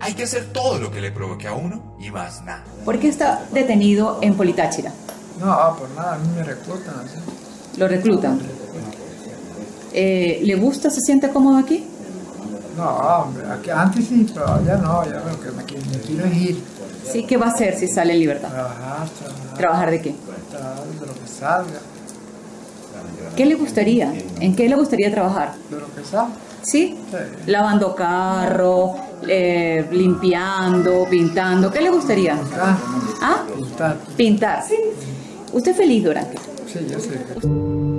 Hay 0.00 0.14
que 0.14 0.24
hacer 0.24 0.46
todo 0.52 0.78
lo 0.78 0.90
que 0.90 1.00
le 1.00 1.10
provoque 1.10 1.46
a 1.48 1.54
uno 1.54 1.96
y 1.98 2.10
más 2.10 2.42
nada. 2.44 2.64
¿Por 2.84 2.98
qué 2.98 3.08
está 3.08 3.42
detenido 3.52 4.18
en 4.22 4.34
Politáchira? 4.34 4.92
No, 5.40 5.76
por 5.78 5.90
nada, 5.90 6.14
a 6.14 6.18
mí 6.18 6.28
me 6.34 6.42
reclutan. 6.42 6.94
así. 7.04 7.78
¿Lo 7.78 7.88
reclutan? 7.88 8.40
Eh, 9.92 10.40
¿Le 10.44 10.54
gusta, 10.56 10.90
se 10.90 11.00
siente 11.00 11.30
cómodo 11.30 11.56
aquí? 11.58 11.84
No, 12.76 12.84
hombre, 12.88 13.44
aquí- 13.50 13.70
antes 13.70 14.06
sí, 14.06 14.30
pero 14.34 14.62
ya 14.64 14.76
no, 14.76 15.04
ya 15.04 15.12
lo 15.20 15.40
que 15.40 15.50
me, 15.50 15.62
me 15.62 15.98
quiero 16.02 16.26
es 16.26 16.36
ir. 16.36 16.62
Sí, 17.10 17.24
¿qué 17.24 17.36
va 17.38 17.46
a 17.46 17.50
hacer 17.50 17.76
si 17.78 17.88
sale 17.88 18.12
en 18.12 18.18
libertad? 18.18 18.48
Trabajar, 18.50 19.08
trabajar, 19.08 19.56
¿Trabajar 19.56 19.90
de 19.92 20.02
qué? 20.02 20.14
trabajar 20.50 20.84
de 20.84 21.06
lo 21.06 21.14
que 21.14 21.26
salga, 21.28 21.78
¿Qué 23.36 23.44
le 23.44 23.54
gustaría? 23.54 24.14
¿En 24.40 24.56
qué 24.56 24.68
le 24.68 24.76
gustaría 24.76 25.10
trabajar? 25.10 25.54
de 25.70 25.76
lo 25.80 25.94
que 25.94 26.04
salga. 26.04 26.28
¿Sí? 26.62 26.98
Sí. 27.10 27.16
Lavando 27.46 27.94
carro, 27.94 28.94
eh, 29.28 29.86
limpiando, 29.90 31.06
pintando. 31.08 31.70
¿Qué 31.70 31.80
le 31.80 31.90
gustaría? 31.90 32.38
Ah, 32.58 32.78
¿Ah? 33.22 33.44
pintar. 33.54 33.96
Pintar. 34.16 34.64
¿Usted 35.52 35.70
es 35.70 35.76
feliz, 35.76 36.04
Durante? 36.04 36.38
Sí, 36.66 36.86
yo 36.90 36.98
sé. 36.98 37.95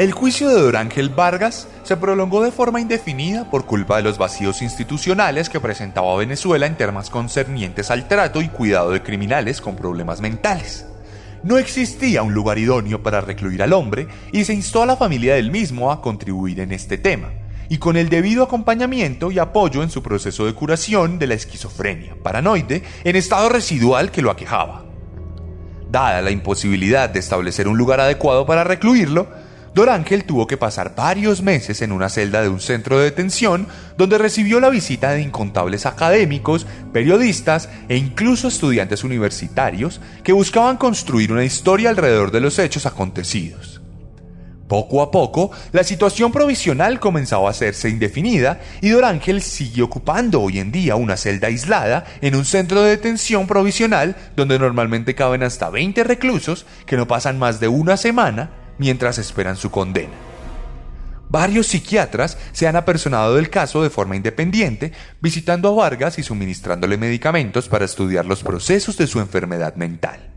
El 0.00 0.12
juicio 0.12 0.48
de 0.48 0.58
Dorángel 0.58 1.10
Vargas 1.10 1.68
se 1.82 1.94
prolongó 1.94 2.42
de 2.42 2.52
forma 2.52 2.80
indefinida 2.80 3.50
por 3.50 3.66
culpa 3.66 3.98
de 3.98 4.02
los 4.02 4.16
vacíos 4.16 4.62
institucionales 4.62 5.50
que 5.50 5.60
presentaba 5.60 6.16
Venezuela 6.16 6.64
en 6.64 6.74
temas 6.78 7.10
concernientes 7.10 7.90
al 7.90 8.08
trato 8.08 8.40
y 8.40 8.48
cuidado 8.48 8.92
de 8.92 9.02
criminales 9.02 9.60
con 9.60 9.76
problemas 9.76 10.22
mentales. 10.22 10.86
No 11.42 11.58
existía 11.58 12.22
un 12.22 12.32
lugar 12.32 12.58
idóneo 12.58 13.02
para 13.02 13.20
recluir 13.20 13.62
al 13.62 13.74
hombre 13.74 14.08
y 14.32 14.44
se 14.44 14.54
instó 14.54 14.82
a 14.82 14.86
la 14.86 14.96
familia 14.96 15.34
del 15.34 15.50
mismo 15.50 15.92
a 15.92 16.00
contribuir 16.00 16.60
en 16.60 16.72
este 16.72 16.96
tema, 16.96 17.28
y 17.68 17.76
con 17.76 17.98
el 17.98 18.08
debido 18.08 18.42
acompañamiento 18.42 19.30
y 19.30 19.38
apoyo 19.38 19.82
en 19.82 19.90
su 19.90 20.02
proceso 20.02 20.46
de 20.46 20.54
curación 20.54 21.18
de 21.18 21.26
la 21.26 21.34
esquizofrenia 21.34 22.16
paranoide 22.22 22.84
en 23.04 23.16
estado 23.16 23.50
residual 23.50 24.10
que 24.10 24.22
lo 24.22 24.30
aquejaba. 24.30 24.86
Dada 25.90 26.22
la 26.22 26.30
imposibilidad 26.30 27.10
de 27.10 27.18
establecer 27.18 27.68
un 27.68 27.76
lugar 27.76 28.00
adecuado 28.00 28.46
para 28.46 28.64
recluirlo, 28.64 29.28
Dorángel 29.72 30.24
tuvo 30.24 30.48
que 30.48 30.56
pasar 30.56 30.96
varios 30.96 31.42
meses 31.42 31.80
en 31.80 31.92
una 31.92 32.08
celda 32.08 32.42
de 32.42 32.48
un 32.48 32.60
centro 32.60 32.98
de 32.98 33.04
detención 33.04 33.68
donde 33.96 34.18
recibió 34.18 34.58
la 34.58 34.68
visita 34.68 35.12
de 35.12 35.22
incontables 35.22 35.86
académicos, 35.86 36.66
periodistas 36.92 37.68
e 37.88 37.96
incluso 37.96 38.48
estudiantes 38.48 39.04
universitarios 39.04 40.00
que 40.24 40.32
buscaban 40.32 40.76
construir 40.76 41.30
una 41.32 41.44
historia 41.44 41.90
alrededor 41.90 42.32
de 42.32 42.40
los 42.40 42.58
hechos 42.58 42.84
acontecidos. 42.84 43.80
Poco 44.66 45.02
a 45.02 45.10
poco, 45.10 45.50
la 45.72 45.82
situación 45.82 46.30
provisional 46.30 47.00
comenzaba 47.00 47.48
a 47.48 47.50
hacerse 47.50 47.88
indefinida 47.88 48.60
y 48.80 48.90
Dorángel 48.90 49.42
sigue 49.42 49.82
ocupando 49.82 50.40
hoy 50.40 50.58
en 50.58 50.70
día 50.70 50.94
una 50.94 51.16
celda 51.16 51.48
aislada 51.48 52.04
en 52.20 52.34
un 52.36 52.44
centro 52.44 52.82
de 52.82 52.90
detención 52.90 53.46
provisional 53.46 54.16
donde 54.36 54.58
normalmente 54.58 55.16
caben 55.16 55.42
hasta 55.42 55.70
20 55.70 56.04
reclusos 56.04 56.66
que 56.86 56.96
no 56.96 57.08
pasan 57.08 57.38
más 57.38 57.58
de 57.58 57.66
una 57.66 57.96
semana 57.96 58.59
mientras 58.80 59.18
esperan 59.18 59.56
su 59.56 59.70
condena. 59.70 60.14
Varios 61.28 61.66
psiquiatras 61.66 62.38
se 62.52 62.66
han 62.66 62.76
apersonado 62.76 63.36
del 63.36 63.50
caso 63.50 63.82
de 63.82 63.90
forma 63.90 64.16
independiente, 64.16 64.92
visitando 65.20 65.68
a 65.68 65.72
Vargas 65.72 66.18
y 66.18 66.22
suministrándole 66.22 66.96
medicamentos 66.96 67.68
para 67.68 67.84
estudiar 67.84 68.24
los 68.24 68.42
procesos 68.42 68.96
de 68.96 69.06
su 69.06 69.20
enfermedad 69.20 69.76
mental. 69.76 70.30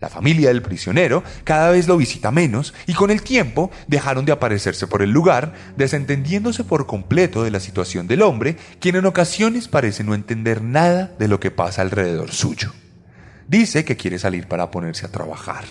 La 0.00 0.08
familia 0.08 0.48
del 0.48 0.60
prisionero 0.60 1.22
cada 1.44 1.70
vez 1.70 1.86
lo 1.86 1.96
visita 1.96 2.32
menos 2.32 2.74
y 2.88 2.94
con 2.94 3.12
el 3.12 3.22
tiempo 3.22 3.70
dejaron 3.86 4.24
de 4.24 4.32
aparecerse 4.32 4.88
por 4.88 5.00
el 5.00 5.10
lugar, 5.10 5.54
desentendiéndose 5.76 6.64
por 6.64 6.86
completo 6.86 7.44
de 7.44 7.52
la 7.52 7.60
situación 7.60 8.08
del 8.08 8.22
hombre, 8.22 8.56
quien 8.80 8.96
en 8.96 9.06
ocasiones 9.06 9.68
parece 9.68 10.02
no 10.02 10.14
entender 10.14 10.62
nada 10.62 11.12
de 11.16 11.28
lo 11.28 11.38
que 11.38 11.52
pasa 11.52 11.82
alrededor 11.82 12.32
suyo. 12.32 12.72
Dice 13.46 13.84
que 13.84 13.96
quiere 13.96 14.18
salir 14.18 14.48
para 14.48 14.72
ponerse 14.72 15.06
a 15.06 15.12
trabajar. 15.12 15.64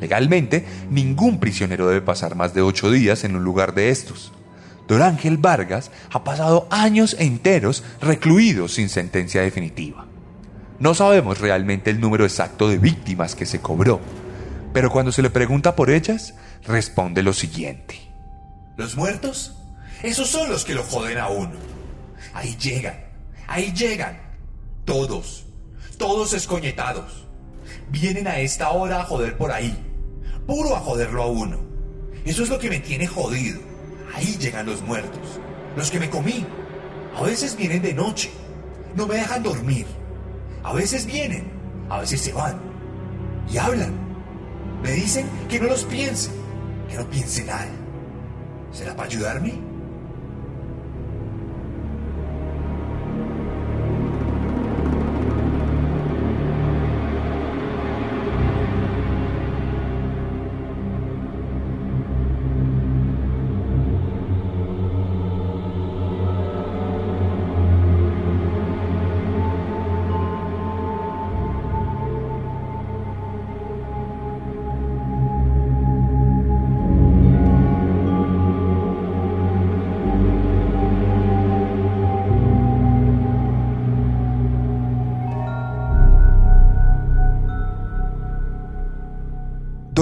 Legalmente, 0.00 0.64
ningún 0.90 1.40
prisionero 1.40 1.88
debe 1.88 2.00
pasar 2.00 2.34
más 2.34 2.54
de 2.54 2.62
ocho 2.62 2.90
días 2.90 3.24
en 3.24 3.36
un 3.36 3.44
lugar 3.44 3.74
de 3.74 3.90
estos. 3.90 4.32
Dorángel 4.86 5.38
Vargas 5.38 5.90
ha 6.12 6.24
pasado 6.24 6.66
años 6.70 7.16
enteros 7.18 7.84
recluido 8.00 8.68
sin 8.68 8.88
sentencia 8.88 9.42
definitiva. 9.42 10.06
No 10.78 10.94
sabemos 10.94 11.40
realmente 11.40 11.90
el 11.90 12.00
número 12.00 12.24
exacto 12.24 12.68
de 12.68 12.78
víctimas 12.78 13.34
que 13.34 13.46
se 13.46 13.60
cobró, 13.60 14.00
pero 14.72 14.90
cuando 14.90 15.12
se 15.12 15.22
le 15.22 15.30
pregunta 15.30 15.76
por 15.76 15.90
ellas, 15.90 16.34
responde 16.66 17.22
lo 17.22 17.32
siguiente. 17.32 18.10
¿Los 18.76 18.96
muertos? 18.96 19.54
Esos 20.02 20.28
son 20.28 20.50
los 20.50 20.64
que 20.64 20.74
lo 20.74 20.82
joden 20.82 21.18
a 21.18 21.28
uno. 21.28 21.54
Ahí 22.34 22.56
llegan, 22.56 23.04
ahí 23.46 23.72
llegan. 23.72 24.20
Todos, 24.84 25.46
todos 25.96 26.32
escoñetados. 26.34 27.23
Vienen 27.90 28.26
a 28.26 28.38
esta 28.38 28.70
hora 28.70 29.00
a 29.00 29.04
joder 29.04 29.36
por 29.36 29.52
ahí. 29.52 29.76
Puro 30.46 30.74
a 30.74 30.80
joderlo 30.80 31.22
a 31.22 31.26
uno. 31.26 31.58
Eso 32.24 32.42
es 32.42 32.48
lo 32.48 32.58
que 32.58 32.70
me 32.70 32.80
tiene 32.80 33.06
jodido. 33.06 33.60
Ahí 34.14 34.36
llegan 34.38 34.66
los 34.66 34.82
muertos. 34.82 35.40
Los 35.76 35.90
que 35.90 36.00
me 36.00 36.10
comí. 36.10 36.46
A 37.16 37.22
veces 37.22 37.56
vienen 37.56 37.82
de 37.82 37.94
noche. 37.94 38.30
No 38.94 39.06
me 39.06 39.16
dejan 39.16 39.42
dormir. 39.42 39.86
A 40.62 40.72
veces 40.72 41.06
vienen. 41.06 41.50
A 41.88 42.00
veces 42.00 42.20
se 42.20 42.32
van. 42.32 42.60
Y 43.52 43.58
hablan. 43.58 43.92
Me 44.82 44.92
dicen 44.92 45.26
que 45.48 45.60
no 45.60 45.68
los 45.68 45.84
piense. 45.84 46.30
Que 46.88 46.96
no 46.96 47.08
piense 47.10 47.44
nada. 47.44 47.68
¿Será 48.72 48.94
para 48.96 49.08
ayudarme? 49.08 49.73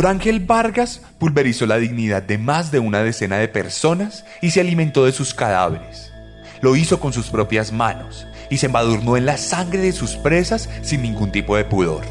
Dorángel 0.03 0.41
Vargas 0.41 1.01
pulverizó 1.21 1.65
la 1.65 1.77
dignidad 1.77 2.25
de 2.25 2.37
más 2.37 2.73
de 2.73 2.81
una 2.81 3.05
decena 3.05 3.37
de 3.37 3.47
personas 3.47 4.27
y 4.41 4.51
se 4.51 4.61
alimentó 4.61 5.05
de 5.05 5.13
sus 5.13 5.33
cadáveres. 5.33 6.13
Lo 6.61 6.75
hizo 6.75 6.99
con 6.99 7.13
sus 7.13 7.31
propias 7.31 7.71
manos 7.71 8.27
y 8.51 8.57
se 8.57 8.67
embadurnó 8.67 9.17
en 9.17 9.27
la 9.27 9.37
sangre 9.37 9.79
de 9.79 9.93
sus 9.93 10.17
presas 10.17 10.69
sin 10.83 11.03
ningún 11.03 11.31
tipo 11.31 11.57
de 11.57 11.65
pudor. 11.65 12.05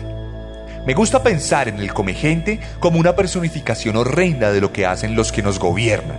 Me 0.88 0.94
gusta 0.94 1.22
pensar 1.22 1.68
en 1.68 1.80
el 1.80 1.94
comegente 1.94 2.62
como 2.80 2.98
una 2.98 3.14
personificación 3.14 3.98
horrenda 3.98 4.54
de 4.54 4.62
lo 4.62 4.72
que 4.72 4.86
hacen 4.86 5.18
los 5.18 5.34
que 5.34 5.42
nos 5.42 5.60
gobiernan. 5.60 6.18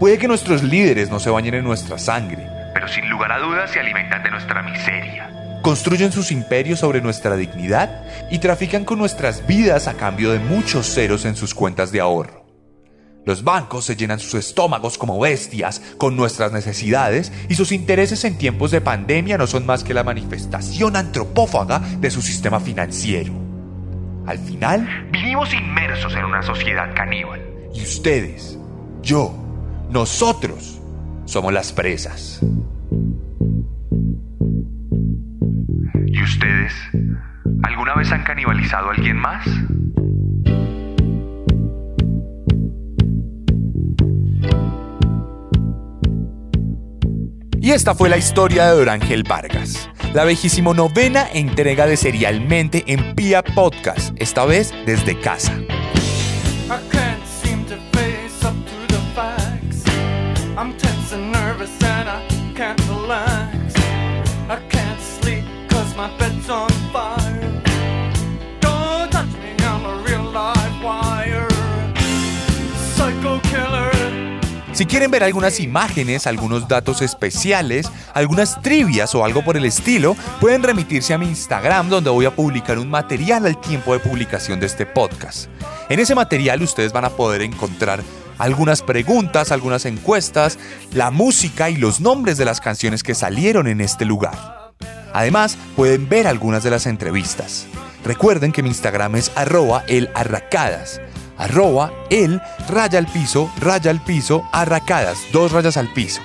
Puede 0.00 0.16
que 0.16 0.28
nuestros 0.28 0.62
líderes 0.62 1.10
no 1.10 1.20
se 1.20 1.28
bañen 1.28 1.56
en 1.56 1.64
nuestra 1.64 1.98
sangre, 1.98 2.48
pero 2.72 2.88
sin 2.88 3.06
lugar 3.10 3.32
a 3.32 3.38
dudas 3.38 3.70
se 3.70 3.80
alimentan 3.80 4.22
de 4.22 4.30
nuestra 4.30 4.62
miseria. 4.62 5.28
Construyen 5.66 6.12
sus 6.12 6.30
imperios 6.30 6.78
sobre 6.78 7.00
nuestra 7.00 7.34
dignidad 7.34 8.04
y 8.30 8.38
trafican 8.38 8.84
con 8.84 9.00
nuestras 9.00 9.48
vidas 9.48 9.88
a 9.88 9.94
cambio 9.94 10.30
de 10.30 10.38
muchos 10.38 10.86
ceros 10.94 11.24
en 11.24 11.34
sus 11.34 11.56
cuentas 11.56 11.90
de 11.90 11.98
ahorro. 11.98 12.46
Los 13.24 13.42
bancos 13.42 13.84
se 13.84 13.96
llenan 13.96 14.20
sus 14.20 14.34
estómagos 14.34 14.96
como 14.96 15.18
bestias 15.18 15.82
con 15.98 16.14
nuestras 16.14 16.52
necesidades 16.52 17.32
y 17.48 17.56
sus 17.56 17.72
intereses 17.72 18.24
en 18.24 18.38
tiempos 18.38 18.70
de 18.70 18.80
pandemia 18.80 19.38
no 19.38 19.48
son 19.48 19.66
más 19.66 19.82
que 19.82 19.92
la 19.92 20.04
manifestación 20.04 20.94
antropófaga 20.94 21.80
de 21.80 22.12
su 22.12 22.22
sistema 22.22 22.60
financiero. 22.60 23.32
Al 24.24 24.38
final, 24.38 25.08
vivimos 25.10 25.52
inmersos 25.52 26.14
en 26.14 26.26
una 26.26 26.44
sociedad 26.44 26.94
caníbal. 26.94 27.44
Y 27.74 27.82
ustedes, 27.82 28.56
yo, 29.02 29.34
nosotros, 29.90 30.80
somos 31.24 31.52
las 31.52 31.72
presas. 31.72 32.40
¿Y 36.16 36.22
ustedes? 36.22 36.72
¿Alguna 37.62 37.94
vez 37.94 38.10
han 38.10 38.24
canibalizado 38.24 38.88
a 38.88 38.94
alguien 38.94 39.18
más? 39.18 39.46
Y 47.60 47.72
esta 47.72 47.94
fue 47.94 48.08
la 48.08 48.16
historia 48.16 48.64
de 48.64 48.78
Dorángel 48.78 49.24
Vargas, 49.24 49.90
la 50.14 50.24
vejísimo 50.24 50.72
novena 50.72 51.26
entrega 51.30 51.86
de 51.86 51.98
Serialmente 51.98 52.84
en 52.86 53.14
Pia 53.14 53.42
Podcast, 53.42 54.16
esta 54.16 54.46
vez 54.46 54.72
desde 54.86 55.20
casa. 55.20 55.65
Si 74.76 74.84
quieren 74.84 75.10
ver 75.10 75.24
algunas 75.24 75.58
imágenes, 75.58 76.26
algunos 76.26 76.68
datos 76.68 77.00
especiales, 77.00 77.90
algunas 78.12 78.60
trivias 78.60 79.14
o 79.14 79.24
algo 79.24 79.42
por 79.42 79.56
el 79.56 79.64
estilo, 79.64 80.14
pueden 80.38 80.62
remitirse 80.62 81.14
a 81.14 81.18
mi 81.18 81.24
Instagram 81.24 81.88
donde 81.88 82.10
voy 82.10 82.26
a 82.26 82.36
publicar 82.36 82.78
un 82.78 82.90
material 82.90 83.46
al 83.46 83.58
tiempo 83.58 83.94
de 83.94 84.00
publicación 84.00 84.60
de 84.60 84.66
este 84.66 84.84
podcast. 84.84 85.48
En 85.88 85.98
ese 85.98 86.14
material 86.14 86.60
ustedes 86.60 86.92
van 86.92 87.06
a 87.06 87.08
poder 87.08 87.40
encontrar 87.40 88.02
algunas 88.36 88.82
preguntas, 88.82 89.50
algunas 89.50 89.86
encuestas, 89.86 90.58
la 90.92 91.10
música 91.10 91.70
y 91.70 91.76
los 91.76 92.02
nombres 92.02 92.36
de 92.36 92.44
las 92.44 92.60
canciones 92.60 93.02
que 93.02 93.14
salieron 93.14 93.68
en 93.68 93.80
este 93.80 94.04
lugar. 94.04 94.74
Además, 95.14 95.56
pueden 95.74 96.06
ver 96.06 96.26
algunas 96.26 96.62
de 96.62 96.72
las 96.72 96.84
entrevistas. 96.84 97.66
Recuerden 98.04 98.52
que 98.52 98.62
mi 98.62 98.68
Instagram 98.68 99.16
es 99.16 99.32
arroba 99.36 99.84
el 99.88 100.10
arracadas 100.14 101.00
arroba 101.38 101.92
el 102.10 102.40
raya 102.68 102.98
al 102.98 103.06
piso, 103.06 103.50
raya 103.60 103.90
al 103.90 104.02
piso, 104.02 104.48
arracadas, 104.52 105.18
dos 105.32 105.52
rayas 105.52 105.76
al 105.76 105.92
piso. 105.92 106.20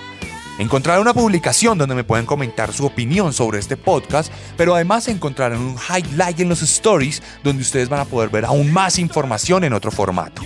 Encontrarán 0.59 1.01
una 1.01 1.13
publicación 1.13 1.77
donde 1.77 1.95
me 1.95 2.03
pueden 2.03 2.25
comentar 2.25 2.71
su 2.71 2.85
opinión 2.85 3.33
sobre 3.33 3.57
este 3.57 3.77
podcast, 3.77 4.31
pero 4.57 4.75
además 4.75 5.07
encontrarán 5.07 5.59
un 5.59 5.75
highlight 5.75 6.39
en 6.39 6.49
los 6.49 6.61
stories 6.61 7.23
donde 7.43 7.63
ustedes 7.63 7.89
van 7.89 8.01
a 8.01 8.05
poder 8.05 8.29
ver 8.29 8.45
aún 8.45 8.71
más 8.71 8.99
información 8.99 9.63
en 9.63 9.73
otro 9.73 9.91
formato. 9.91 10.43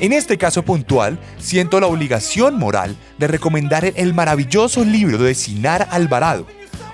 En 0.00 0.12
este 0.12 0.36
caso 0.36 0.64
puntual, 0.64 1.18
siento 1.38 1.80
la 1.80 1.86
obligación 1.86 2.58
moral 2.58 2.96
de 3.16 3.28
recomendar 3.28 3.84
el 3.84 4.12
maravilloso 4.12 4.84
libro 4.84 5.18
de 5.18 5.34
Sinar 5.34 5.88
Alvarado, 5.90 6.46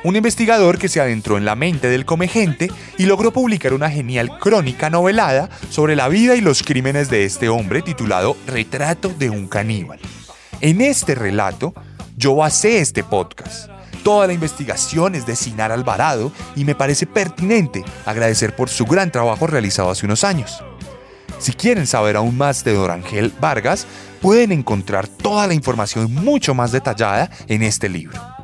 un 0.02 0.16
investigador 0.16 0.78
que 0.78 0.88
se 0.88 1.00
adentró 1.00 1.36
en 1.36 1.44
la 1.44 1.56
mente 1.56 1.88
del 1.88 2.04
comegente 2.04 2.70
y 2.96 3.04
logró 3.04 3.32
publicar 3.32 3.74
una 3.74 3.90
genial 3.90 4.38
crónica 4.38 4.90
novelada 4.90 5.50
sobre 5.68 5.96
la 5.96 6.08
vida 6.08 6.36
y 6.36 6.40
los 6.40 6.62
crímenes 6.62 7.10
de 7.10 7.24
este 7.24 7.48
hombre 7.48 7.82
titulado 7.82 8.36
Retrato 8.46 9.10
de 9.10 9.30
un 9.30 9.46
caníbal. 9.46 10.00
En 10.60 10.80
este 10.80 11.14
relato, 11.14 11.74
yo 12.16 12.34
basé 12.34 12.80
este 12.80 13.04
podcast. 13.04 13.70
Toda 14.02 14.26
la 14.26 14.32
investigación 14.32 15.14
es 15.14 15.26
de 15.26 15.36
Sinar 15.36 15.72
Alvarado 15.72 16.32
y 16.56 16.64
me 16.64 16.74
parece 16.74 17.06
pertinente 17.06 17.84
agradecer 18.06 18.56
por 18.56 18.70
su 18.70 18.86
gran 18.86 19.12
trabajo 19.12 19.46
realizado 19.46 19.90
hace 19.90 20.06
unos 20.06 20.24
años. 20.24 20.62
Si 21.38 21.52
quieren 21.52 21.86
saber 21.86 22.16
aún 22.16 22.36
más 22.36 22.64
de 22.64 22.74
Dorangel 22.74 23.32
Vargas, 23.40 23.86
pueden 24.20 24.52
encontrar 24.52 25.08
toda 25.08 25.46
la 25.46 25.54
información 25.54 26.12
mucho 26.12 26.54
más 26.54 26.72
detallada 26.72 27.30
en 27.46 27.62
este 27.62 27.88
libro. 27.88 28.39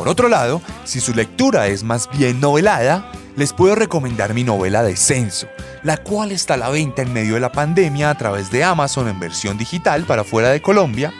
Por 0.00 0.08
otro 0.08 0.30
lado, 0.30 0.62
si 0.84 0.98
su 0.98 1.12
lectura 1.12 1.66
es 1.66 1.84
más 1.84 2.08
bien 2.10 2.40
novelada, 2.40 3.12
les 3.36 3.52
puedo 3.52 3.74
recomendar 3.74 4.32
mi 4.32 4.44
novela 4.44 4.82
Descenso, 4.82 5.46
la 5.82 5.98
cual 5.98 6.32
está 6.32 6.54
a 6.54 6.56
la 6.56 6.70
venta 6.70 7.02
en 7.02 7.12
medio 7.12 7.34
de 7.34 7.40
la 7.40 7.52
pandemia 7.52 8.08
a 8.08 8.14
través 8.16 8.50
de 8.50 8.64
Amazon 8.64 9.08
en 9.08 9.20
versión 9.20 9.58
digital 9.58 10.04
para 10.04 10.24
fuera 10.24 10.48
de 10.48 10.62
Colombia 10.62 11.12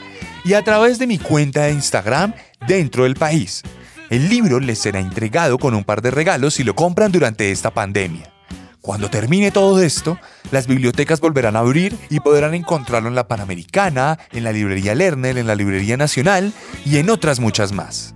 y 0.47 0.55
a 0.55 0.64
través 0.64 0.99
de 0.99 1.07
mi 1.07 1.18
cuenta 1.18 1.64
de 1.64 1.72
Instagram 1.72 2.33
dentro 2.66 3.05
del 3.05 3.16
país. 3.16 3.62
El 4.09 4.31
libro 4.31 4.59
les 4.61 4.78
será 4.78 4.99
entregado 4.99 5.59
con 5.59 5.74
un 5.74 5.85
par 5.85 6.01
de 6.01 6.11
regalos 6.11 6.55
si 6.55 6.64
lo 6.64 6.74
compran 6.74 7.12
durante 7.12 7.51
esta 7.51 7.70
pandemia. 7.74 8.33
Cuando 8.81 9.11
termine 9.11 9.51
todo 9.51 9.83
esto, 9.83 10.18
las 10.53 10.66
bibliotecas 10.66 11.20
volverán 11.20 11.55
a 11.55 11.59
abrir 11.59 11.99
y 12.09 12.20
podrán 12.20 12.55
encontrarlo 12.55 13.11
en 13.11 13.14
la 13.14 13.28
Panamericana, 13.28 14.18
en 14.33 14.43
la 14.43 14.53
librería 14.53 14.95
Lerner, 14.95 15.37
en 15.37 15.47
la 15.47 15.55
librería 15.55 15.99
Nacional 15.99 16.55
y 16.87 16.97
en 16.97 17.11
otras 17.11 17.41
muchas 17.41 17.72
más. 17.72 18.14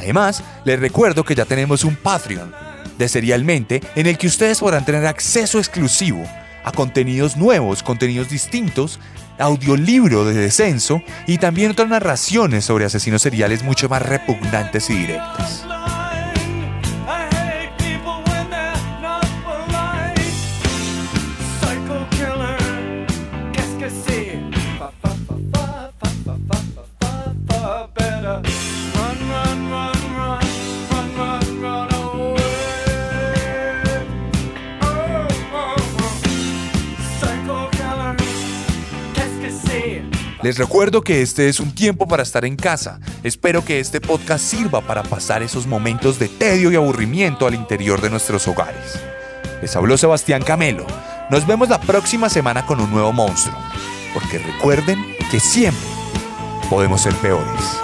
Además, 0.00 0.42
les 0.64 0.80
recuerdo 0.80 1.24
que 1.24 1.34
ya 1.34 1.44
tenemos 1.44 1.84
un 1.84 1.94
Patreon 1.94 2.52
de 2.96 3.08
Serialmente 3.08 3.82
en 3.94 4.06
el 4.06 4.16
que 4.16 4.28
ustedes 4.28 4.60
podrán 4.60 4.84
tener 4.84 5.04
acceso 5.06 5.58
exclusivo 5.58 6.24
a 6.64 6.72
contenidos 6.72 7.36
nuevos, 7.36 7.82
contenidos 7.82 8.30
distintos, 8.30 8.98
audiolibro 9.38 10.24
de 10.24 10.34
descenso 10.34 11.02
y 11.26 11.38
también 11.38 11.72
otras 11.72 11.88
narraciones 11.88 12.64
sobre 12.64 12.86
asesinos 12.86 13.22
seriales 13.22 13.62
mucho 13.62 13.88
más 13.88 14.02
repugnantes 14.02 14.88
y 14.88 14.94
directas. 14.94 15.64
Les 40.50 40.58
recuerdo 40.58 41.02
que 41.02 41.22
este 41.22 41.48
es 41.48 41.60
un 41.60 41.72
tiempo 41.72 42.08
para 42.08 42.24
estar 42.24 42.44
en 42.44 42.56
casa. 42.56 42.98
Espero 43.22 43.64
que 43.64 43.78
este 43.78 44.00
podcast 44.00 44.44
sirva 44.44 44.80
para 44.80 45.04
pasar 45.04 45.44
esos 45.44 45.68
momentos 45.68 46.18
de 46.18 46.28
tedio 46.28 46.72
y 46.72 46.74
aburrimiento 46.74 47.46
al 47.46 47.54
interior 47.54 48.00
de 48.00 48.10
nuestros 48.10 48.48
hogares. 48.48 48.98
Les 49.62 49.76
habló 49.76 49.96
Sebastián 49.96 50.42
Camelo. 50.42 50.88
Nos 51.30 51.46
vemos 51.46 51.68
la 51.68 51.80
próxima 51.80 52.28
semana 52.28 52.66
con 52.66 52.80
un 52.80 52.90
nuevo 52.90 53.12
monstruo. 53.12 53.56
Porque 54.12 54.40
recuerden 54.40 54.98
que 55.30 55.38
siempre 55.38 55.86
podemos 56.68 57.00
ser 57.00 57.14
peores. 57.14 57.80